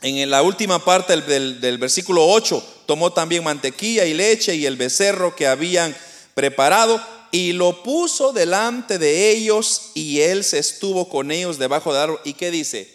[0.02, 5.36] En la última parte del, versículo 8, tomó también mantequilla y leche y el becerro
[5.36, 5.96] que habían
[6.36, 7.02] preparado
[7.32, 12.20] y lo puso delante de ellos y él se estuvo con ellos debajo del árbol.
[12.24, 12.94] ¿Y qué dice?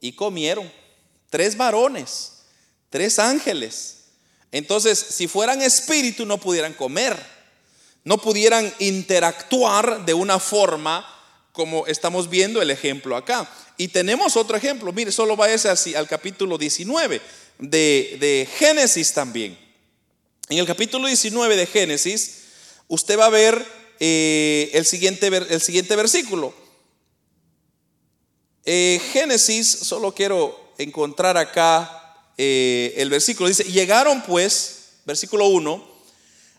[0.00, 0.70] Y comieron.
[1.30, 2.42] Tres varones,
[2.90, 4.01] tres ángeles
[4.52, 7.16] entonces, si fueran espíritu, no pudieran comer,
[8.04, 11.08] no pudieran interactuar de una forma
[11.52, 13.50] como estamos viendo el ejemplo acá.
[13.78, 17.20] Y tenemos otro ejemplo, mire, solo váyase así al capítulo 19
[17.58, 19.58] de, Génesis también.
[20.50, 22.42] En el capítulo 19 de Génesis,
[22.88, 23.66] usted va a ver
[24.00, 26.54] eh, el, siguiente, el siguiente versículo.
[28.66, 32.01] Eh, Génesis, solo quiero encontrar acá
[32.44, 33.48] eh, el versículo.
[33.48, 35.80] Dice, llegaron pues, versículo 1,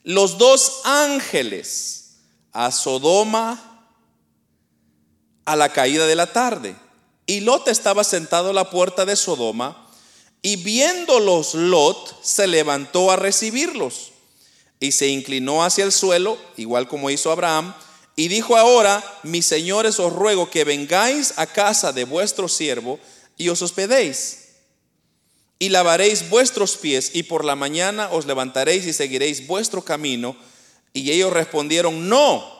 [0.05, 2.19] los dos ángeles
[2.53, 3.89] a Sodoma
[5.43, 6.73] a la caída de la tarde.
[7.25, 9.89] Y Lot estaba sentado a la puerta de Sodoma
[10.41, 14.13] y viéndolos Lot se levantó a recibirlos
[14.79, 17.73] y se inclinó hacia el suelo, igual como hizo Abraham,
[18.15, 22.99] y dijo ahora, mis señores os ruego que vengáis a casa de vuestro siervo
[23.37, 24.42] y os hospedéis
[25.59, 30.35] y lavaréis vuestros pies y por la mañana os levantaréis y seguiréis vuestro camino.
[30.93, 32.53] Y ellos respondieron, no,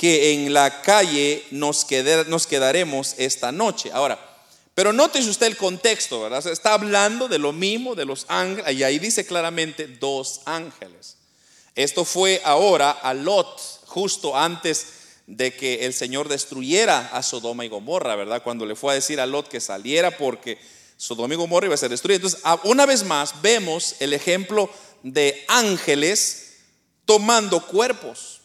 [0.00, 3.90] que en la calle nos, quedaremos esta noche.
[3.92, 4.18] Ahora,
[4.74, 6.46] pero nótese usted el contexto, ¿verdad?
[6.46, 11.18] Está hablando de lo mismo, de los ángeles, y ahí dice claramente dos ángeles.
[11.74, 14.86] Esto fue ahora a Lot, justo antes
[15.26, 18.42] de que el Señor destruyera a Sodoma y Gomorra, ¿verdad?
[18.42, 20.58] Cuando le fue a decir a Lot que saliera porque
[21.00, 22.16] Sodoma y Gomorra iba a ser destruida.
[22.16, 24.68] Entonces, una vez más vemos el ejemplo
[25.02, 26.56] de ángeles
[27.06, 28.42] tomando cuerpos.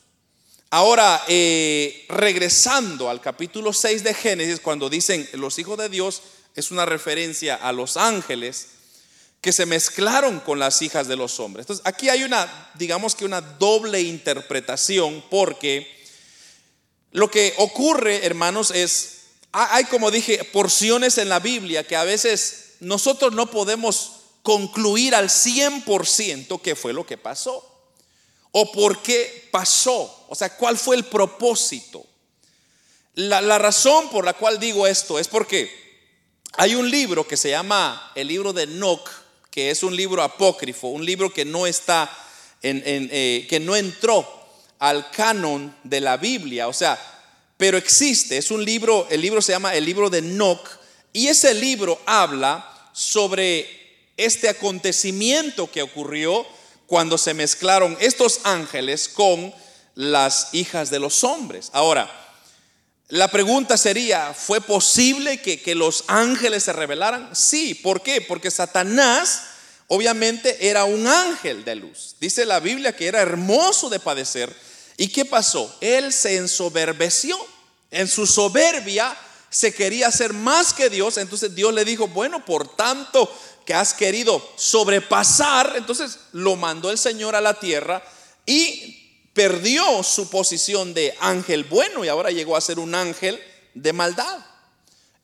[0.69, 6.21] Ahora, eh, regresando al capítulo 6 de Génesis, cuando dicen los hijos de Dios,
[6.55, 8.67] es una referencia a los ángeles
[9.41, 11.65] que se mezclaron con las hijas de los hombres.
[11.65, 15.93] Entonces, aquí hay una, digamos que una doble interpretación, porque
[17.11, 19.14] lo que ocurre, hermanos, es
[19.55, 24.11] hay, como dije, porciones en la Biblia que a veces nosotros no podemos
[24.43, 27.71] concluir al 100% qué fue lo que pasó
[28.51, 32.05] o por qué pasó, o sea, cuál fue el propósito.
[33.15, 35.69] La, la razón por la cual digo esto es porque
[36.57, 39.09] hay un libro que se llama el libro de Enoch,
[39.49, 42.09] que es un libro apócrifo, un libro que no está
[42.61, 44.27] en, eh, que no entró
[44.79, 46.99] al canon de la Biblia, o sea,
[47.57, 50.67] pero existe, es un libro, el libro se llama el libro de Enoch,
[51.13, 53.67] y ese libro habla sobre
[54.17, 56.45] este acontecimiento que ocurrió
[56.87, 59.53] cuando se mezclaron estos ángeles con
[59.95, 61.69] las hijas de los hombres.
[61.73, 62.09] Ahora,
[63.07, 67.35] la pregunta sería, ¿fue posible que, que los ángeles se rebelaran?
[67.35, 68.21] Sí, ¿por qué?
[68.21, 69.43] Porque Satanás
[69.87, 72.15] obviamente era un ángel de luz.
[72.19, 74.55] Dice la Biblia que era hermoso de padecer.
[74.97, 75.75] ¿Y qué pasó?
[75.81, 77.38] Él se ensoberbeció.
[77.91, 79.15] En su soberbia
[79.49, 81.17] se quería hacer más que Dios.
[81.17, 83.31] Entonces Dios le dijo, bueno, por tanto
[83.65, 88.03] que has querido sobrepasar, entonces lo mandó el Señor a la tierra
[88.45, 93.41] y perdió su posición de ángel bueno y ahora llegó a ser un ángel
[93.73, 94.39] de maldad,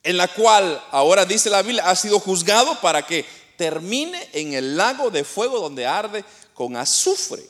[0.04, 3.26] en la cual ahora dice la Biblia, ha sido juzgado para que
[3.58, 7.44] termine en el lago de fuego donde arde con azufre.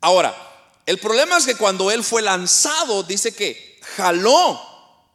[0.00, 0.34] Ahora,
[0.88, 4.58] el problema es que cuando él fue lanzado, dice que jaló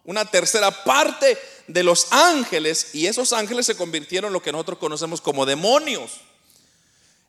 [0.03, 4.77] una tercera parte de los ángeles y esos ángeles se convirtieron en lo que nosotros
[4.77, 6.21] conocemos como demonios.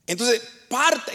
[0.07, 0.43] Entonces,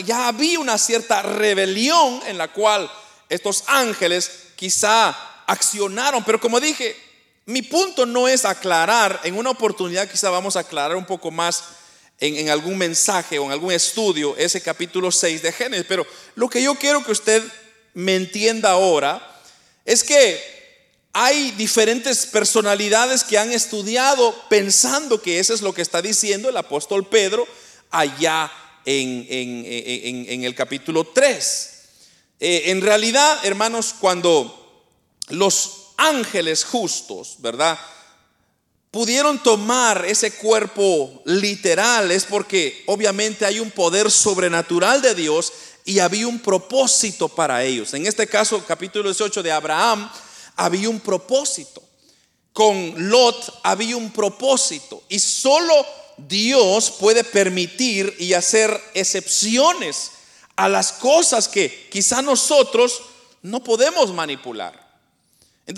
[0.05, 2.91] ya había una cierta rebelión en la cual
[3.29, 5.15] estos ángeles quizá
[5.45, 6.97] accionaron, pero como dije,
[7.45, 11.63] mi punto no es aclarar, en una oportunidad quizá vamos a aclarar un poco más
[12.19, 16.05] en, algún mensaje o en algún estudio ese capítulo 6 de Génesis, pero
[16.36, 17.43] lo que yo quiero que usted
[17.93, 19.41] me entienda ahora
[19.86, 20.60] es que
[21.13, 26.58] hay diferentes personalidades que han estudiado pensando que eso es lo que está diciendo el
[26.58, 27.47] apóstol Pedro
[27.89, 28.51] allá
[28.86, 31.69] en, el capítulo 3.
[32.39, 34.86] Eh, en realidad, hermanos, cuando
[35.29, 37.77] los ángeles justos, ¿verdad?
[38.91, 45.54] Pudieron tomar ese cuerpo literal es porque obviamente hay un poder sobrenatural de Dios
[45.86, 47.93] y había un propósito para ellos.
[47.93, 50.10] En este caso, capítulo 18 de Abraham,
[50.56, 51.84] había un propósito.
[52.52, 55.86] Con Lot había un propósito y solo
[56.17, 60.12] Dios puede permitir y hacer excepciones
[60.56, 63.04] a las cosas que quizá nosotros
[63.43, 64.88] no podemos manipular.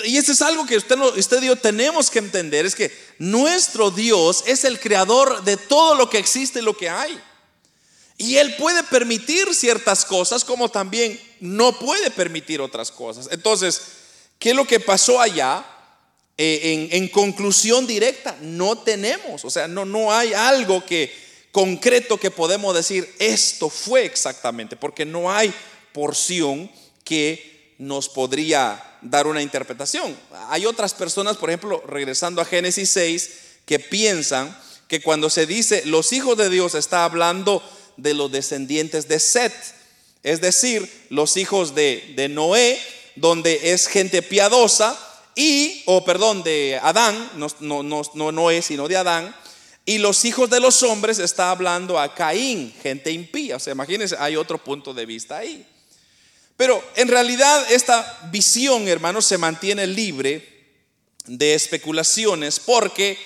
[0.06, 3.92] Y eso es algo que usted, usted y yo tenemos que entender, es que nuestro
[3.92, 7.20] Dios es el creador de todo lo que existe y lo que hay.
[8.18, 13.28] Y Él puede permitir ciertas cosas como también no puede permitir otras cosas.
[13.32, 13.82] Entonces,
[14.40, 15.66] ¿qué es lo que pasó allá?
[16.38, 21.14] Eh, en, en, conclusión directa, no tenemos, o sea, no, no hay algo que
[21.52, 25.54] concreto que podemos decir, esto fue exactamente, porque no hay
[25.94, 26.72] porción
[27.04, 27.51] que
[27.82, 30.16] nos podría dar una interpretación.
[30.50, 33.32] Hay otras personas, por ejemplo, regresando a Génesis 6,
[33.66, 34.56] que piensan
[34.88, 37.64] que cuando se dice los hijos de Dios está hablando
[37.98, 39.54] de los descendientes de Set,
[40.22, 42.80] es decir, los hijos de, Noé,
[43.16, 44.96] donde es gente piadosa,
[45.34, 49.36] y, o perdón, de Adán, no, no, no Noé, sino de Adán,
[49.86, 53.56] y los hijos de los hombres está hablando a Caín, gente impía.
[53.56, 55.66] O sea, imagínense, hay otro punto de vista ahí.
[56.62, 60.48] Pero en realidad esta visión, hermanos, se mantiene libre
[61.26, 63.18] de especulaciones porque,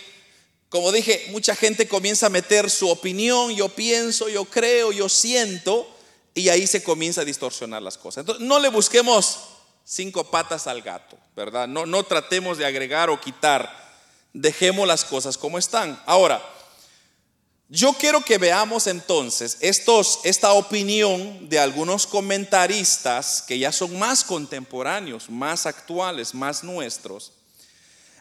[0.70, 5.86] como dije, mucha gente comienza a meter su opinión, yo pienso, yo creo, yo siento,
[6.34, 8.22] y ahí se comienza a distorsionar las cosas.
[8.22, 9.40] Entonces, no le busquemos
[9.84, 11.68] cinco patas al gato, ¿verdad?
[11.68, 13.70] No, no tratemos de agregar o quitar,
[14.32, 16.02] dejemos las cosas como están.
[16.06, 16.42] Ahora,
[17.70, 25.30] yo quiero que veamos entonces esta opinión de algunos comentaristas que ya son más contemporáneos,
[25.30, 27.32] más actuales, más nuestros.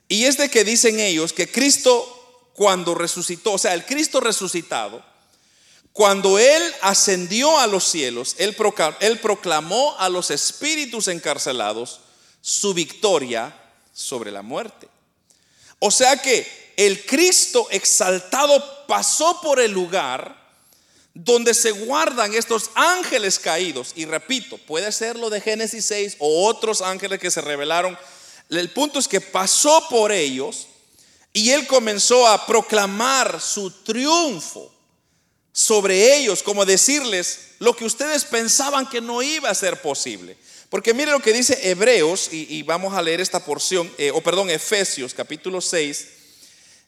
[0.08, 5.04] Y es de que dicen ellos que Cristo cuando resucitó, o sea, el Cristo resucitado,
[5.92, 12.00] cuando Él ascendió a los cielos, Él proclamó a los espíritus encarcelados
[12.40, 13.54] su victoria
[13.92, 14.88] sobre la muerte.
[15.86, 20.34] O sea que el Cristo exaltado pasó por el lugar
[21.12, 23.92] donde se guardan estos ángeles caídos.
[23.94, 27.98] Y repito, puede ser lo de Génesis 6 o otros ángeles que se revelaron.
[28.48, 30.68] El punto es que pasó por ellos
[31.34, 34.72] y él comenzó a proclamar su triunfo
[35.52, 40.38] sobre ellos, como decirles lo que ustedes pensaban que no iba a ser posible.
[40.74, 44.50] Porque mire lo que dice Hebreos, y, vamos a leer esta porción, eh, o perdón,
[44.50, 46.08] Efesios capítulo 6,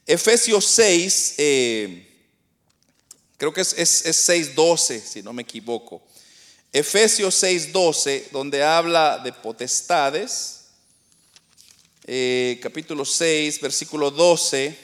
[0.05, 2.27] Efesios 6, eh,
[3.37, 6.05] creo que es, es, 6.12, si no me equivoco.
[6.73, 10.65] Efesios 6.12, donde habla de potestades.
[12.05, 14.77] eh, capítulo 6, versículo 12.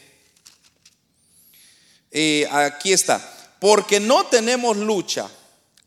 [2.10, 3.20] Eh, aquí está.
[3.60, 5.30] Porque no tenemos lucha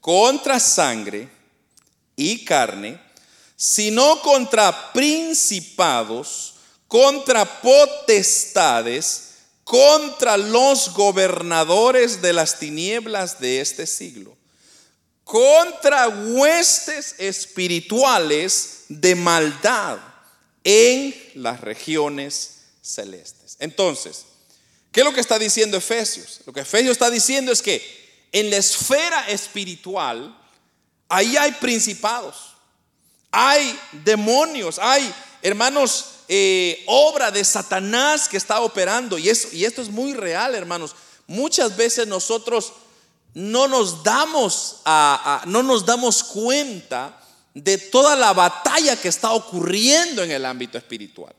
[0.02, 1.30] contra sangre
[2.14, 3.05] y carne,
[3.56, 6.54] sino contra principados,
[6.86, 9.22] contra potestades,
[9.64, 14.36] contra los gobernadores de las tinieblas de este siglo,
[15.24, 19.98] contra huestes espirituales de maldad
[20.62, 23.56] en las regiones celestes.
[23.58, 24.24] Entonces,
[24.92, 26.42] ¿qué es lo que está diciendo Efesios?
[26.46, 27.82] Lo que Efesios está diciendo es que
[28.32, 30.36] en la esfera espiritual,
[31.08, 32.55] ahí hay principados,
[33.30, 35.12] hay demonios, hay,
[35.42, 39.18] hermanos, eh, obra de Satanás que está operando.
[39.18, 40.94] Y, eso, y esto es muy real, hermanos.
[41.26, 42.72] Muchas veces nosotros
[43.34, 47.20] no nos damos, a, no nos damos cuenta
[47.54, 51.34] de toda la batalla que está ocurriendo en el ámbito espiritual.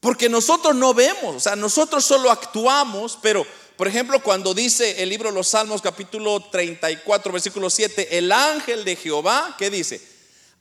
[0.00, 3.46] Porque nosotros no vemos, o sea, nosotros solo actuamos, pero
[3.76, 8.84] por ejemplo, cuando dice el libro de los Salmos capítulo 34, versículo 7, el ángel
[8.84, 10.15] de Jehová, ¿qué dice?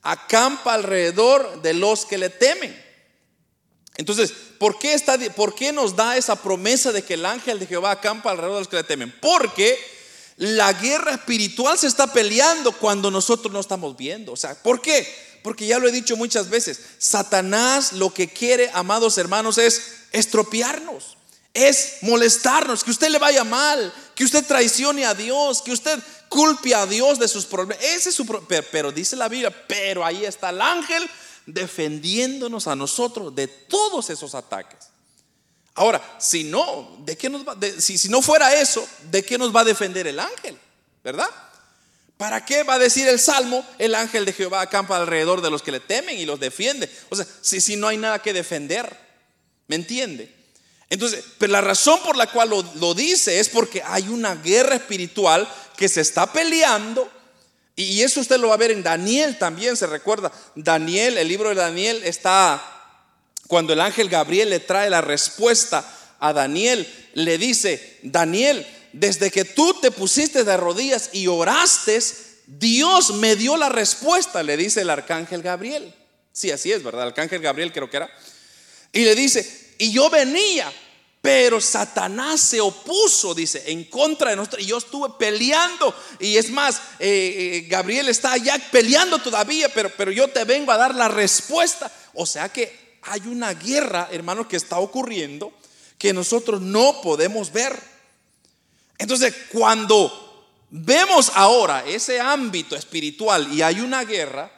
[0.05, 2.85] Acampa alrededor de los que le temen.
[3.97, 7.67] Entonces, ¿por qué, está, ¿por qué nos da esa promesa de que el ángel de
[7.67, 9.13] Jehová acampa alrededor de los que le temen?
[9.21, 9.77] Porque
[10.37, 14.33] la guerra espiritual se está peleando cuando nosotros no estamos viendo.
[14.33, 15.07] O sea, ¿por qué?
[15.43, 19.81] Porque ya lo he dicho muchas veces, Satanás lo que quiere, amados hermanos, es
[20.11, 21.15] estropearnos
[21.55, 25.97] es molestarnos, que usted le vaya mal, que usted traicione a Dios, que usted
[26.29, 27.83] culpe a Dios de sus problemas.
[27.83, 31.09] Ese es su pero, pero dice la Biblia, pero ahí está el ángel
[31.45, 34.79] defendiéndonos a nosotros de todos esos ataques.
[35.75, 39.53] Ahora, si no, ¿de qué nos va, si, si no fuera eso, ¿de qué nos
[39.53, 40.57] va a defender el ángel?
[41.03, 41.29] ¿Verdad?
[42.17, 43.65] ¿Para qué va a decir el Salmo?
[43.77, 46.89] El ángel de Jehová acampa alrededor de los que le temen y los defiende.
[47.09, 48.97] O sea, si, si no hay nada que defender,
[49.67, 50.33] ¿me entiende?
[50.89, 55.47] Entonces, pero la razón por la cual lo, dice es porque hay una guerra espiritual
[55.77, 57.09] que se está peleando.
[57.75, 60.31] Y eso usted lo va a ver en Daniel también, se recuerda.
[60.55, 62.63] Daniel, el libro de Daniel está,
[63.47, 65.85] cuando el ángel Gabriel le trae la respuesta
[66.19, 71.99] a Daniel, le dice, Daniel, desde que tú te pusiste de rodillas y oraste,
[72.47, 75.93] Dios me dio la respuesta, le dice el arcángel Gabriel.
[76.31, 77.03] Sí, así es, ¿verdad?
[77.03, 78.09] El arcángel Gabriel creo que era.
[78.93, 80.71] Y le dice, y yo venía,
[81.25, 84.61] pero Satanás se opuso, dice, en contra de nosotros.
[84.61, 85.91] Y yo estuve peleando.
[86.19, 90.71] Y es más, eh, eh, Gabriel está allá peleando todavía, pero, pero yo te vengo
[90.71, 91.91] a dar la respuesta.
[92.13, 95.51] O sea que hay una guerra, hermanos, que está ocurriendo
[95.97, 97.75] que nosotros no podemos ver.
[98.99, 104.51] Entonces, cuando vemos ahora ese ámbito espiritual y hay una guerra,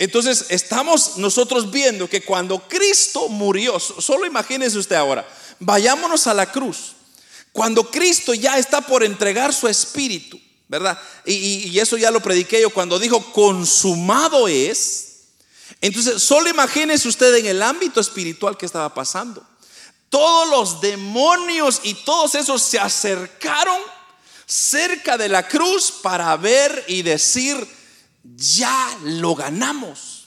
[0.00, 5.28] entonces estamos nosotros viendo que cuando Cristo murió, solo imagínense usted ahora,
[5.60, 6.94] vayámonos a la cruz,
[7.52, 11.00] cuando Cristo ya está por entregar su espíritu, ¿verdad?
[11.24, 15.06] Y, eso ya lo prediqué yo cuando dijo, consumado es.
[15.80, 19.44] Entonces, solo imagínese usted en el ámbito espiritual que estaba pasando.
[20.08, 23.80] Todos los demonios y todos esos se acercaron
[24.46, 27.56] cerca de la cruz para ver y decir,
[28.36, 30.17] ya lo ganamos.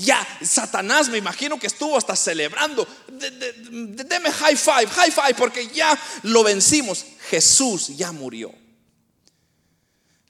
[0.00, 2.86] Ya, Satanás me imagino que estuvo hasta celebrando.
[3.08, 7.04] Deme high five, high five, porque ya lo vencimos.
[7.28, 8.54] Jesús ya murió.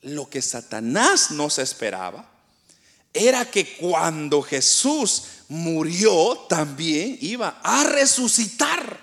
[0.00, 2.26] Lo que Satanás no se esperaba
[3.12, 8.98] era que cuando Jesús murió, también iba a resucitar.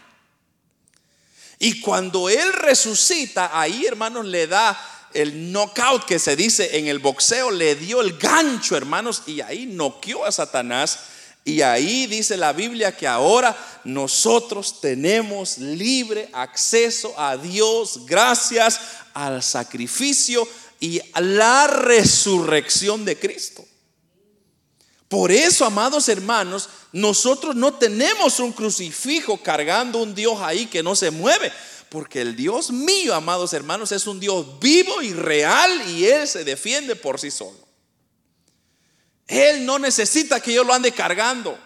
[1.60, 7.00] Y cuando Él resucita, ahí hermanos le da el knockout que se dice en el
[7.00, 11.00] boxeo, le dio el gancho, hermanos, y ahí noqueó a Satanás.
[11.44, 18.80] Y ahí dice la Biblia que ahora nosotros tenemos libre acceso a Dios gracias
[19.14, 20.48] al sacrificio
[20.80, 23.64] y a la resurrección de Cristo.
[25.08, 30.96] Por eso, amados hermanos, nosotros no tenemos un crucifijo cargando un Dios ahí que no
[30.96, 31.54] se mueve.
[31.96, 36.44] Porque el Dios mío, amados hermanos, es un Dios vivo y real y Él se
[36.44, 37.58] defiende por sí solo.
[39.26, 41.58] Él no necesita que yo lo ande cargando.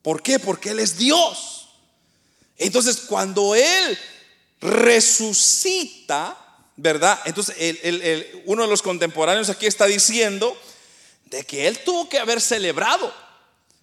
[0.00, 0.38] ¿Por qué?
[0.38, 1.70] Porque Él es Dios.
[2.56, 3.98] Entonces, cuando Él
[4.60, 6.38] resucita,
[6.76, 7.18] ¿verdad?
[7.24, 7.56] Entonces,
[8.44, 10.56] uno de los contemporáneos aquí está diciendo
[11.24, 13.12] de que Él tuvo que haber celebrado.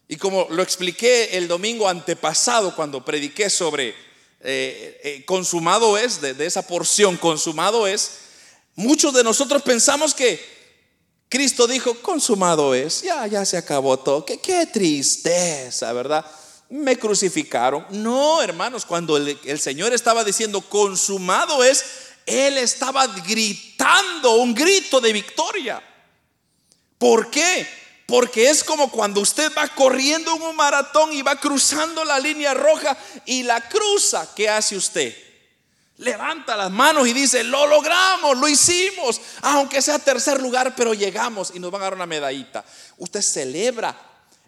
[0.07, 4.07] Y como lo expliqué el domingo antepasado cuando prediqué sobre
[4.41, 8.11] eh, eh, consumado es, de, esa porción consumado es,
[8.75, 10.39] muchos de nosotros pensamos que
[11.27, 14.25] Cristo dijo, consumado es, ya, ya se acabó todo.
[14.25, 16.25] Qué, qué tristeza, ¿verdad?
[16.69, 17.85] Me crucificaron.
[17.89, 21.83] No, hermanos, cuando el, el Señor estaba diciendo, consumado es,
[22.25, 25.83] Él estaba gritando un grito de victoria.
[26.97, 27.78] ¿Por qué?
[28.09, 32.55] Porque es como cuando usted va corriendo en un maratón y va cruzando la línea
[32.55, 34.27] roja y la cruza.
[34.35, 35.15] ¿Qué hace usted?
[35.97, 41.51] Levanta las manos y dice, lo logramos, lo hicimos, aunque sea tercer lugar, pero llegamos
[41.53, 42.65] y nos van a dar una medallita.
[42.97, 43.95] Usted celebra.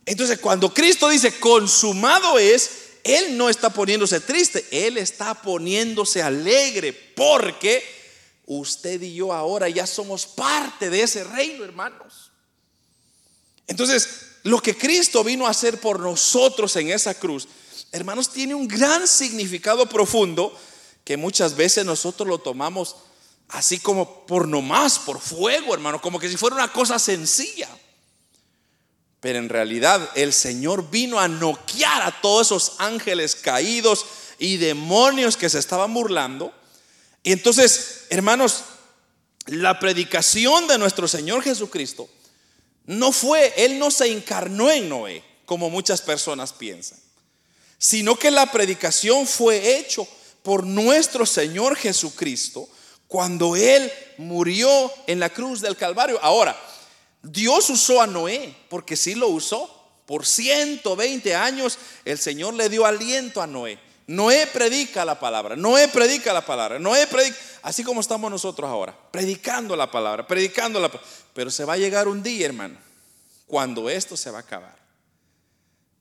[0.08, 2.72] Entonces, cuando Cristo dice, consumado es,
[3.04, 7.84] Él no está poniéndose triste, Él está poniéndose alegre, porque
[8.48, 12.31] usted y yo ahora ya somos parte de ese reino, hermanos.
[13.72, 14.10] Entonces,
[14.44, 17.48] lo que Cristo vino a hacer por nosotros en esa cruz,
[17.94, 20.54] hermanos, tiene un gran significado profundo
[21.06, 22.98] que muchas veces nosotros lo tomamos
[23.48, 27.70] así como por nomás, por fuego, hermano, como que si fuera una cosa sencilla.
[29.22, 34.06] Pero en realidad el Señor vino a noquear a todos esos ángeles caídos
[34.38, 36.54] y demonios que se estaban burlando.
[37.24, 38.66] Y entonces, hermanos,
[39.46, 42.10] la predicación de nuestro Señor Jesucristo
[42.86, 47.00] no fue, Él no se encarnó en Noé, como muchas personas piensan,
[47.78, 50.08] sino que la predicación fue hecho
[50.44, 52.68] por nuestro Señor Jesucristo
[53.08, 56.20] cuando Él murió en la cruz del Calvario.
[56.22, 56.58] Ahora,
[57.22, 59.78] Dios usó a Noé, porque sí lo usó.
[60.06, 63.80] Por 120 años el Señor le dio aliento a Noé.
[64.12, 68.94] Noé predica la palabra, Noé predica la palabra, Noé predica, así como estamos nosotros ahora,
[69.10, 71.10] predicando la palabra, predicando la palabra.
[71.34, 72.78] Pero se va a llegar un día, hermano,
[73.48, 74.76] cuando esto se va a acabar.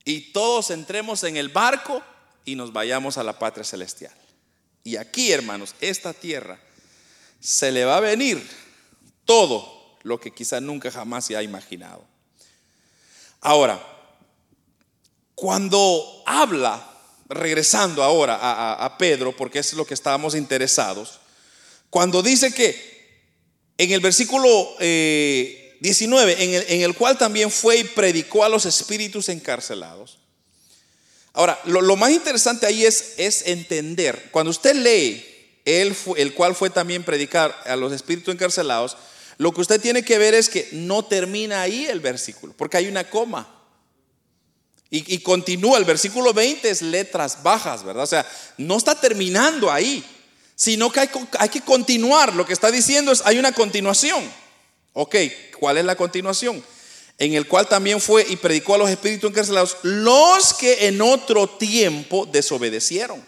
[0.04, 2.02] Y todos entremos en el barco
[2.44, 4.14] y nos vayamos a la patria celestial.
[4.82, 6.58] Y aquí, hermanos, esta tierra
[7.38, 8.44] se le va a venir
[9.24, 12.04] todo lo que quizá nunca jamás se ha imaginado.
[13.40, 13.80] Ahora,
[15.36, 16.89] cuando habla,
[17.30, 21.20] regresando ahora a, Pedro, porque es lo que estábamos interesados,
[21.88, 22.90] cuando dice que
[23.78, 28.48] en el versículo 19, eh, en el, en el cual también fue y predicó a
[28.48, 30.18] los espíritus encarcelados,
[31.32, 35.24] Ahora, lo, más interesante ahí es, es, entender, cuando usted lee
[35.64, 38.96] el cual fue también predicar a los espíritus encarcelados,
[39.38, 42.88] lo que usted tiene que ver es que no termina ahí el versículo, porque hay
[42.88, 43.59] una coma.
[44.92, 48.02] Y, continúa, el versículo 20 es letras bajas, ¿verdad?
[48.02, 48.26] O sea,
[48.58, 50.04] no está terminando ahí,
[50.56, 52.34] sino que hay, que continuar.
[52.34, 54.28] Lo que está diciendo es, hay una continuación.
[54.92, 55.14] Ok,
[55.58, 56.62] ¿cuál es la continuación?
[57.20, 61.46] en el cual también fue y predicó a los espíritus encarcelados, los que en otro
[61.50, 63.22] tiempo desobedecieron,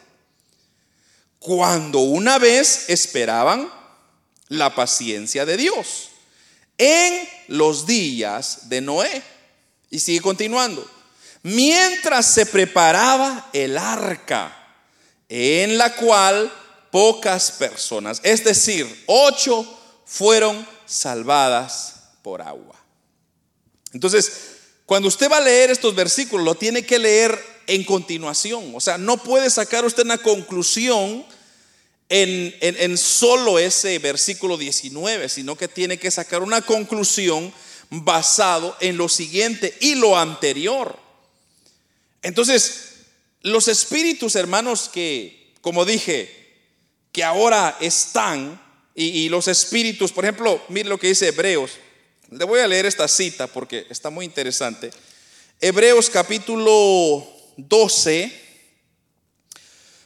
[1.38, 3.70] cuando una vez esperaban
[4.48, 6.08] la paciencia de Dios
[6.78, 9.22] en los días de Noé.
[9.90, 10.88] Y sigue continuando.
[11.42, 14.56] Mientras se preparaba el arca,
[15.28, 16.52] en la cual
[16.90, 19.66] pocas personas, es decir, ocho,
[20.04, 22.78] fueron salvadas por agua.
[23.92, 24.32] Entonces,
[24.86, 28.72] cuando usted va a leer estos versículos, lo tiene que leer en continuación.
[28.74, 31.24] O sea, no puede sacar usted una conclusión
[32.08, 37.52] en, solo ese versículo 19, sino que tiene que sacar una conclusión
[37.88, 40.98] basado en lo siguiente y lo anterior.
[42.22, 42.94] Entonces,
[43.42, 46.30] los espíritus, hermanos, que, como dije,
[47.12, 48.60] que ahora están,
[48.94, 51.72] y, los espíritus, por ejemplo, mire lo que dice Hebreos
[52.32, 54.90] le voy a leer esta cita porque está muy interesante.
[55.60, 57.26] Hebreos capítulo
[57.58, 58.32] 12,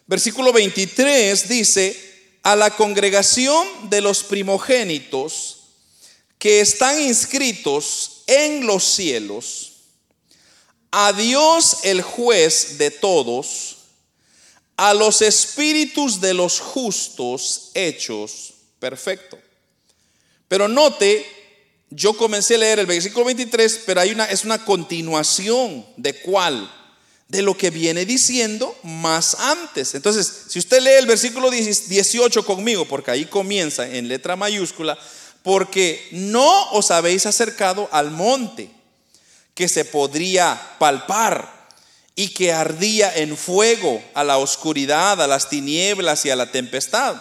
[0.07, 5.59] versículo 23 dice, a la congregación de los primogénitos
[6.39, 9.76] que están inscritos en los cielos,
[10.99, 13.77] a Dios el juez de todos,
[14.79, 19.39] a los espíritus de los justos hechos perfecto.
[20.49, 21.27] Pero note
[21.91, 26.73] yo comencé a leer el versículo 23, pero hay una, es una continuación de cuál,
[27.29, 29.95] de lo que viene diciendo más antes.
[29.95, 34.99] Entonces, si usted lee el versículo 18 conmigo, porque ahí comienza en letra mayúscula,
[35.43, 38.76] porque no os habéis acercado al monte
[39.57, 41.51] que se podría palpar
[42.15, 47.17] y que ardía en fuego, a la oscuridad, a las tinieblas y a la tempestad,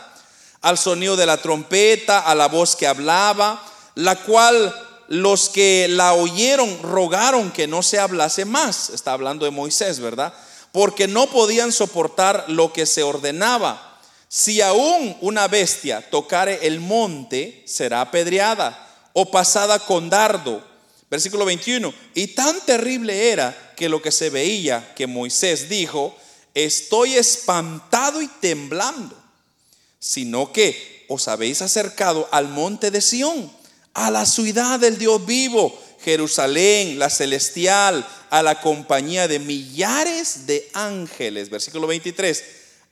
[0.61, 3.63] al sonido de la trompeta, a la voz que hablaba,
[3.95, 4.75] la cual
[5.07, 8.89] los que la oyeron rogaron que no se hablase más.
[8.89, 10.33] Está hablando de Moisés, ¿verdad?
[10.73, 13.97] Porque no podían soportar lo que se ordenaba.
[14.27, 18.81] Si aún una bestia tocare el monte, será apedreada.
[19.17, 20.74] o pasada con dardo.
[21.09, 21.93] Versículo 21.
[22.13, 26.15] Y tan terrible era que lo que se veía que Moisés dijo,
[26.53, 29.15] estoy espantado y temblando,
[29.99, 33.51] sino que os habéis acercado al monte de Sión,
[33.93, 40.69] a la ciudad del Dios vivo, Jerusalén, la celestial, a la compañía de millares de
[40.73, 41.49] ángeles.
[41.49, 42.43] Versículo 23.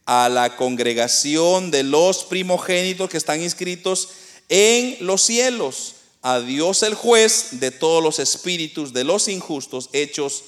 [0.05, 4.09] A la congregación de los primogénitos que están inscritos
[4.49, 5.92] en los cielos.
[6.23, 10.45] A Dios el juez de todos los espíritus de los injustos hechos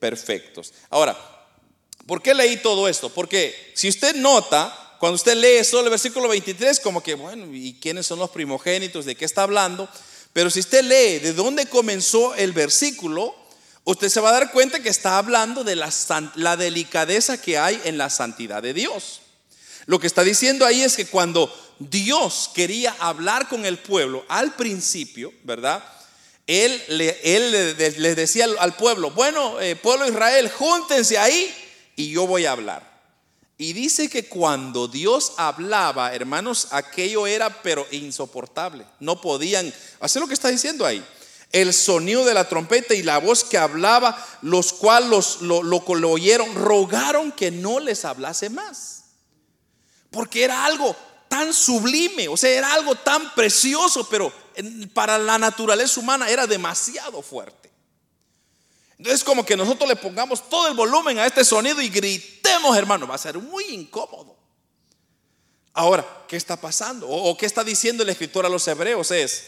[0.00, 0.72] perfectos.
[0.90, 1.16] Ahora,
[2.06, 3.10] ¿por qué leí todo esto?
[3.10, 7.78] Porque si usted nota, cuando usted lee solo el versículo 23, como que, bueno, ¿y
[7.80, 9.04] quiénes son los primogénitos?
[9.04, 9.88] ¿De qué está hablando?
[10.32, 13.34] Pero si usted lee de dónde comenzó el versículo,
[13.84, 15.92] usted se va a dar cuenta que está hablando de la,
[16.36, 19.20] la delicadeza que hay en la santidad de Dios.
[19.86, 24.54] Lo que está diciendo ahí es que cuando Dios quería hablar con el pueblo al
[24.54, 25.82] principio, ¿verdad?
[26.48, 31.54] él, le, les decía al, pueblo, bueno, eh, pueblo Israel, júntense ahí
[31.94, 32.88] y yo voy a hablar.
[33.58, 38.86] Y dice que cuando Dios hablaba, hermanos, aquello era pero insoportable.
[38.98, 41.04] No podían hacer lo que está diciendo ahí.
[41.52, 46.54] El sonido de la trompeta y la voz que hablaba, los cuales lo, lo oyeron,
[46.54, 49.04] rogaron que no les hablase más.
[50.10, 50.96] Porque era algo
[51.28, 54.32] tan sublime, o sea, era algo tan precioso, pero
[54.92, 57.70] para la naturaleza humana era demasiado fuerte.
[58.98, 63.06] Entonces como que nosotros le pongamos todo el volumen a este sonido y gritemos, hermano,
[63.06, 64.36] va a ser muy incómodo.
[65.72, 67.08] Ahora, ¿qué está pasando?
[67.08, 69.12] ¿O, qué está diciendo el escritor a los hebreos?
[69.12, 69.44] Es,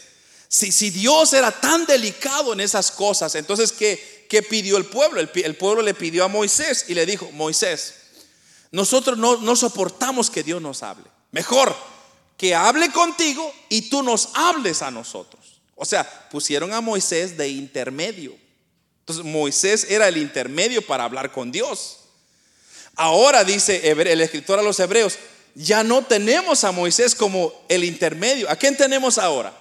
[0.47, 5.19] si, si Dios era tan delicado en esas cosas, entonces ¿qué, qué pidió el pueblo?
[5.19, 7.95] El, pueblo le pidió a Moisés y le dijo, Moisés,
[8.71, 11.03] nosotros no, no soportamos que Dios nos hable.
[11.31, 11.75] Mejor
[12.37, 15.61] que hable contigo y tú nos hables a nosotros.
[15.75, 18.35] O sea, pusieron a Moisés de intermedio.
[18.99, 21.97] Entonces Moisés era el intermedio para hablar con Dios.
[22.95, 25.17] Ahora dice el escritor a los hebreos,
[25.55, 28.49] ya no tenemos a Moisés como el intermedio.
[28.49, 29.53] ¿A quién tenemos ahora?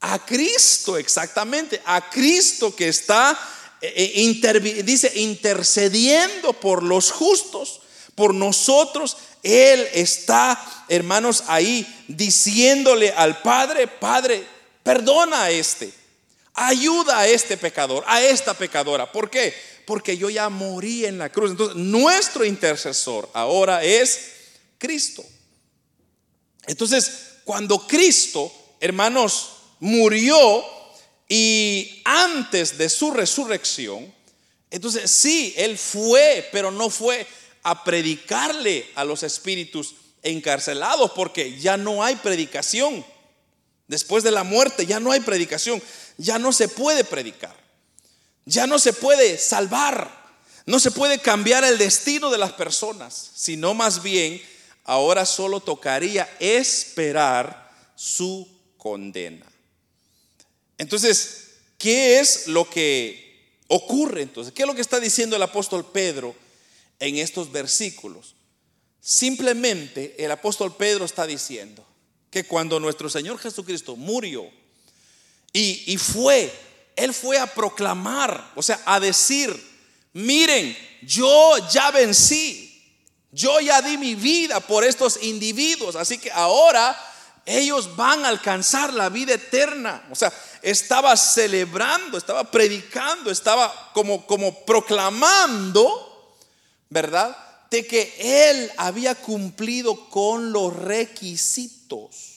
[0.00, 1.80] A Cristo, exactamente.
[1.84, 3.38] A Cristo que está,
[3.80, 7.80] eh, eh, dice, intercediendo por los justos,
[8.14, 14.42] por nosotros él está, hermanos, ahí diciéndole al Padre, Padre,
[14.82, 15.92] perdona a este,
[16.54, 19.12] ayuda a este pecador, a esta pecadora.
[19.12, 19.54] ¿Por qué?
[19.86, 21.50] Porque yo ya morí en la cruz.
[21.50, 24.32] Entonces, nuestro intercesor ahora es
[24.78, 25.22] Cristo.
[26.66, 27.10] Entonces,
[27.44, 30.64] cuando Cristo, hermanos, murió
[31.28, 34.12] y antes de su resurrección,
[34.70, 37.26] entonces sí, Él fue, pero no fue
[37.64, 43.04] a predicarle a los espíritus encarcelados porque ya no hay predicación.
[43.88, 45.82] Después de la muerte ya no hay predicación,
[46.16, 47.56] ya no se puede predicar,
[48.44, 50.24] ya no se puede salvar,
[50.66, 54.40] no se puede cambiar el destino de las personas, sino más bien
[54.84, 59.46] ahora solo tocaría esperar su condena.
[60.76, 61.48] Entonces,
[61.78, 64.52] ¿qué es lo que ocurre entonces?
[64.52, 66.43] ¿Qué es lo que está diciendo el apóstol Pedro
[67.04, 68.34] en estos versículos.
[69.00, 71.86] Simplemente el apóstol Pedro está diciendo
[72.30, 74.50] que cuando nuestro Señor Jesucristo murió
[75.52, 76.52] y, fue,
[76.96, 79.54] Él fue a proclamar, o sea, a decir,
[80.14, 82.82] miren, yo ya vencí,
[83.30, 86.98] yo ya di mi vida por estos individuos, así que ahora
[87.46, 90.02] ellos van a alcanzar la vida eterna.
[90.10, 90.32] O sea,
[90.62, 96.13] estaba celebrando, estaba predicando, estaba como, como proclamando
[96.90, 97.36] ¿verdad?
[97.70, 102.34] De que él había cumplido con los requisitos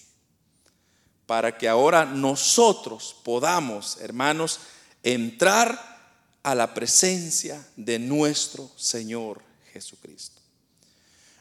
[1.28, 4.60] para que ahora nosotros podamos, hermanos,
[5.04, 5.98] entrar
[6.41, 9.43] a la presencia de nuestro Señor
[9.74, 10.41] Jesucristo.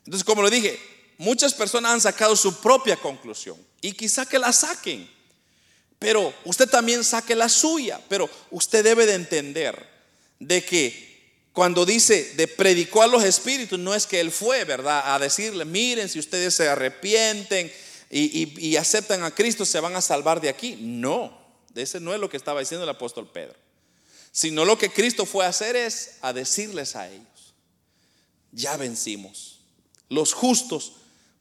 [0.04, 0.78] Entonces, como lo dije,
[1.18, 5.08] muchas personas han sacado su propia conclusión y quizá que la saquen,
[5.98, 9.88] pero usted también saque la suya, pero usted debe de entender
[10.40, 11.05] de que
[11.56, 15.14] cuando dice de predicó a los espíritus, no es que él fue, ¿verdad?
[15.14, 17.72] A decirle, miren, si ustedes se arrepienten
[18.10, 20.76] y, aceptan a Cristo, se van a salvar de aquí.
[20.78, 21.34] No,
[21.74, 23.54] ese no es lo que estaba diciendo el apóstol Pedro.
[24.32, 27.54] Sino lo que Cristo fue a hacer es a decirles a ellos,
[28.52, 29.60] ya vencimos,
[30.10, 30.92] los justos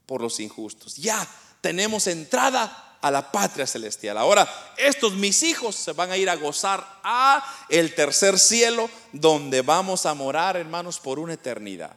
[0.05, 4.18] por los injustos, ya tenemos entrada a la patria celestial.
[4.18, 9.62] Ahora, estos mis hijos se van a ir a gozar a el tercer cielo donde
[9.62, 11.95] vamos a morar, hermanos, por una eternidad.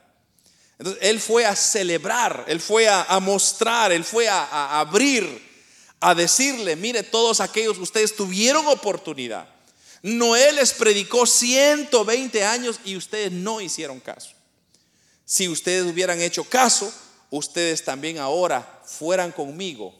[0.79, 5.43] Entonces, él fue a celebrar, él fue a, mostrar, él fue a, abrir,
[5.99, 9.49] a decirle, mire, todos aquellos, ustedes tuvieron oportunidad.
[10.03, 14.33] Noé les predicó 120 años y ustedes no hicieron caso.
[15.25, 16.93] Si ustedes hubieran hecho caso,
[17.31, 19.95] ustedes también ahora fueran conmigo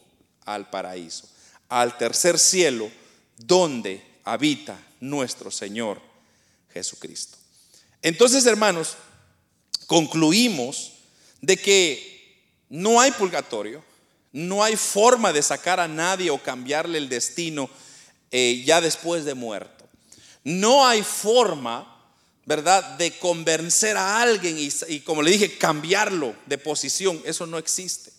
[0.45, 1.27] al paraíso,
[1.67, 2.89] al tercer cielo,
[3.37, 6.01] donde habita nuestro Señor
[6.73, 7.37] Jesucristo.
[8.01, 8.95] Entonces, hermanos,
[9.87, 10.93] concluimos
[11.41, 12.09] de que
[12.69, 13.83] no hay purgatorio,
[14.31, 17.69] no hay forma de sacar a nadie o cambiarle el destino
[18.31, 19.87] eh, ya después de muerto.
[20.43, 22.05] No hay forma,
[22.45, 27.21] ¿verdad?, de convencer a alguien y, y como le dije, cambiarlo de posición.
[27.25, 28.11] Eso no existe.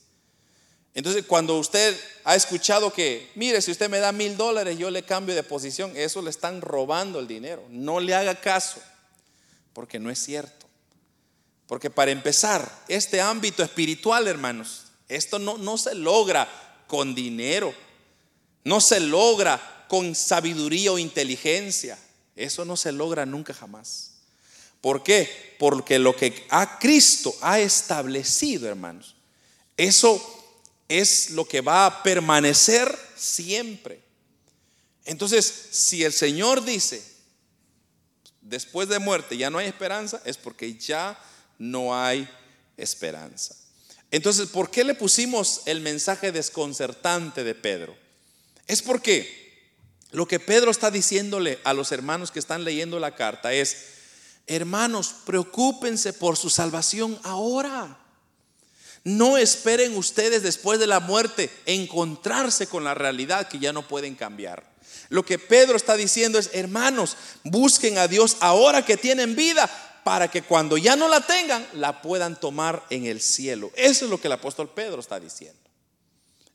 [0.94, 5.04] Entonces, cuando usted ha escuchado que, mire, si usted me da mil dólares, yo le
[5.04, 7.64] cambio de posición, eso le están robando el dinero.
[7.70, 8.80] No le haga caso,
[9.72, 10.66] porque no es cierto.
[11.66, 16.48] Porque para empezar, este ámbito espiritual, hermanos, esto no, no se logra
[16.88, 17.72] con dinero,
[18.64, 21.96] no se logra con sabiduría o inteligencia.
[22.34, 24.10] Eso no se logra nunca jamás.
[24.80, 25.56] ¿Por qué?
[25.58, 29.14] Porque lo que a Cristo ha establecido, hermanos,
[29.76, 30.39] eso
[30.90, 34.02] es lo que va a permanecer siempre.
[35.04, 37.02] Entonces, si el Señor dice,
[38.40, 41.16] después de muerte ya no hay esperanza, es porque ya
[41.58, 42.28] no hay
[42.76, 43.54] esperanza.
[44.10, 47.96] Entonces, ¿por qué le pusimos el mensaje desconcertante de Pedro?
[48.66, 49.62] Es porque
[50.10, 53.76] lo que Pedro está diciéndole a los hermanos que están leyendo la carta es,
[54.48, 57.99] hermanos, preocúpense por su salvación ahora.
[59.04, 64.14] No esperen ustedes después de la muerte encontrarse con la realidad que ya no pueden
[64.14, 64.68] cambiar.
[65.08, 69.68] Lo que Pedro está diciendo es, hermanos, busquen a Dios ahora que tienen vida
[70.04, 73.70] para que cuando ya no la tengan, la puedan tomar en el cielo.
[73.74, 75.58] Eso es lo que el apóstol Pedro está diciendo.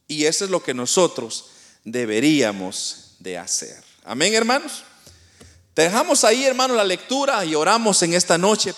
[0.07, 1.49] Y eso es lo que nosotros
[1.83, 3.83] deberíamos de hacer.
[4.03, 4.83] Amén, hermanos.
[5.75, 8.73] Dejamos ahí, hermanos, la lectura y oramos en esta noche.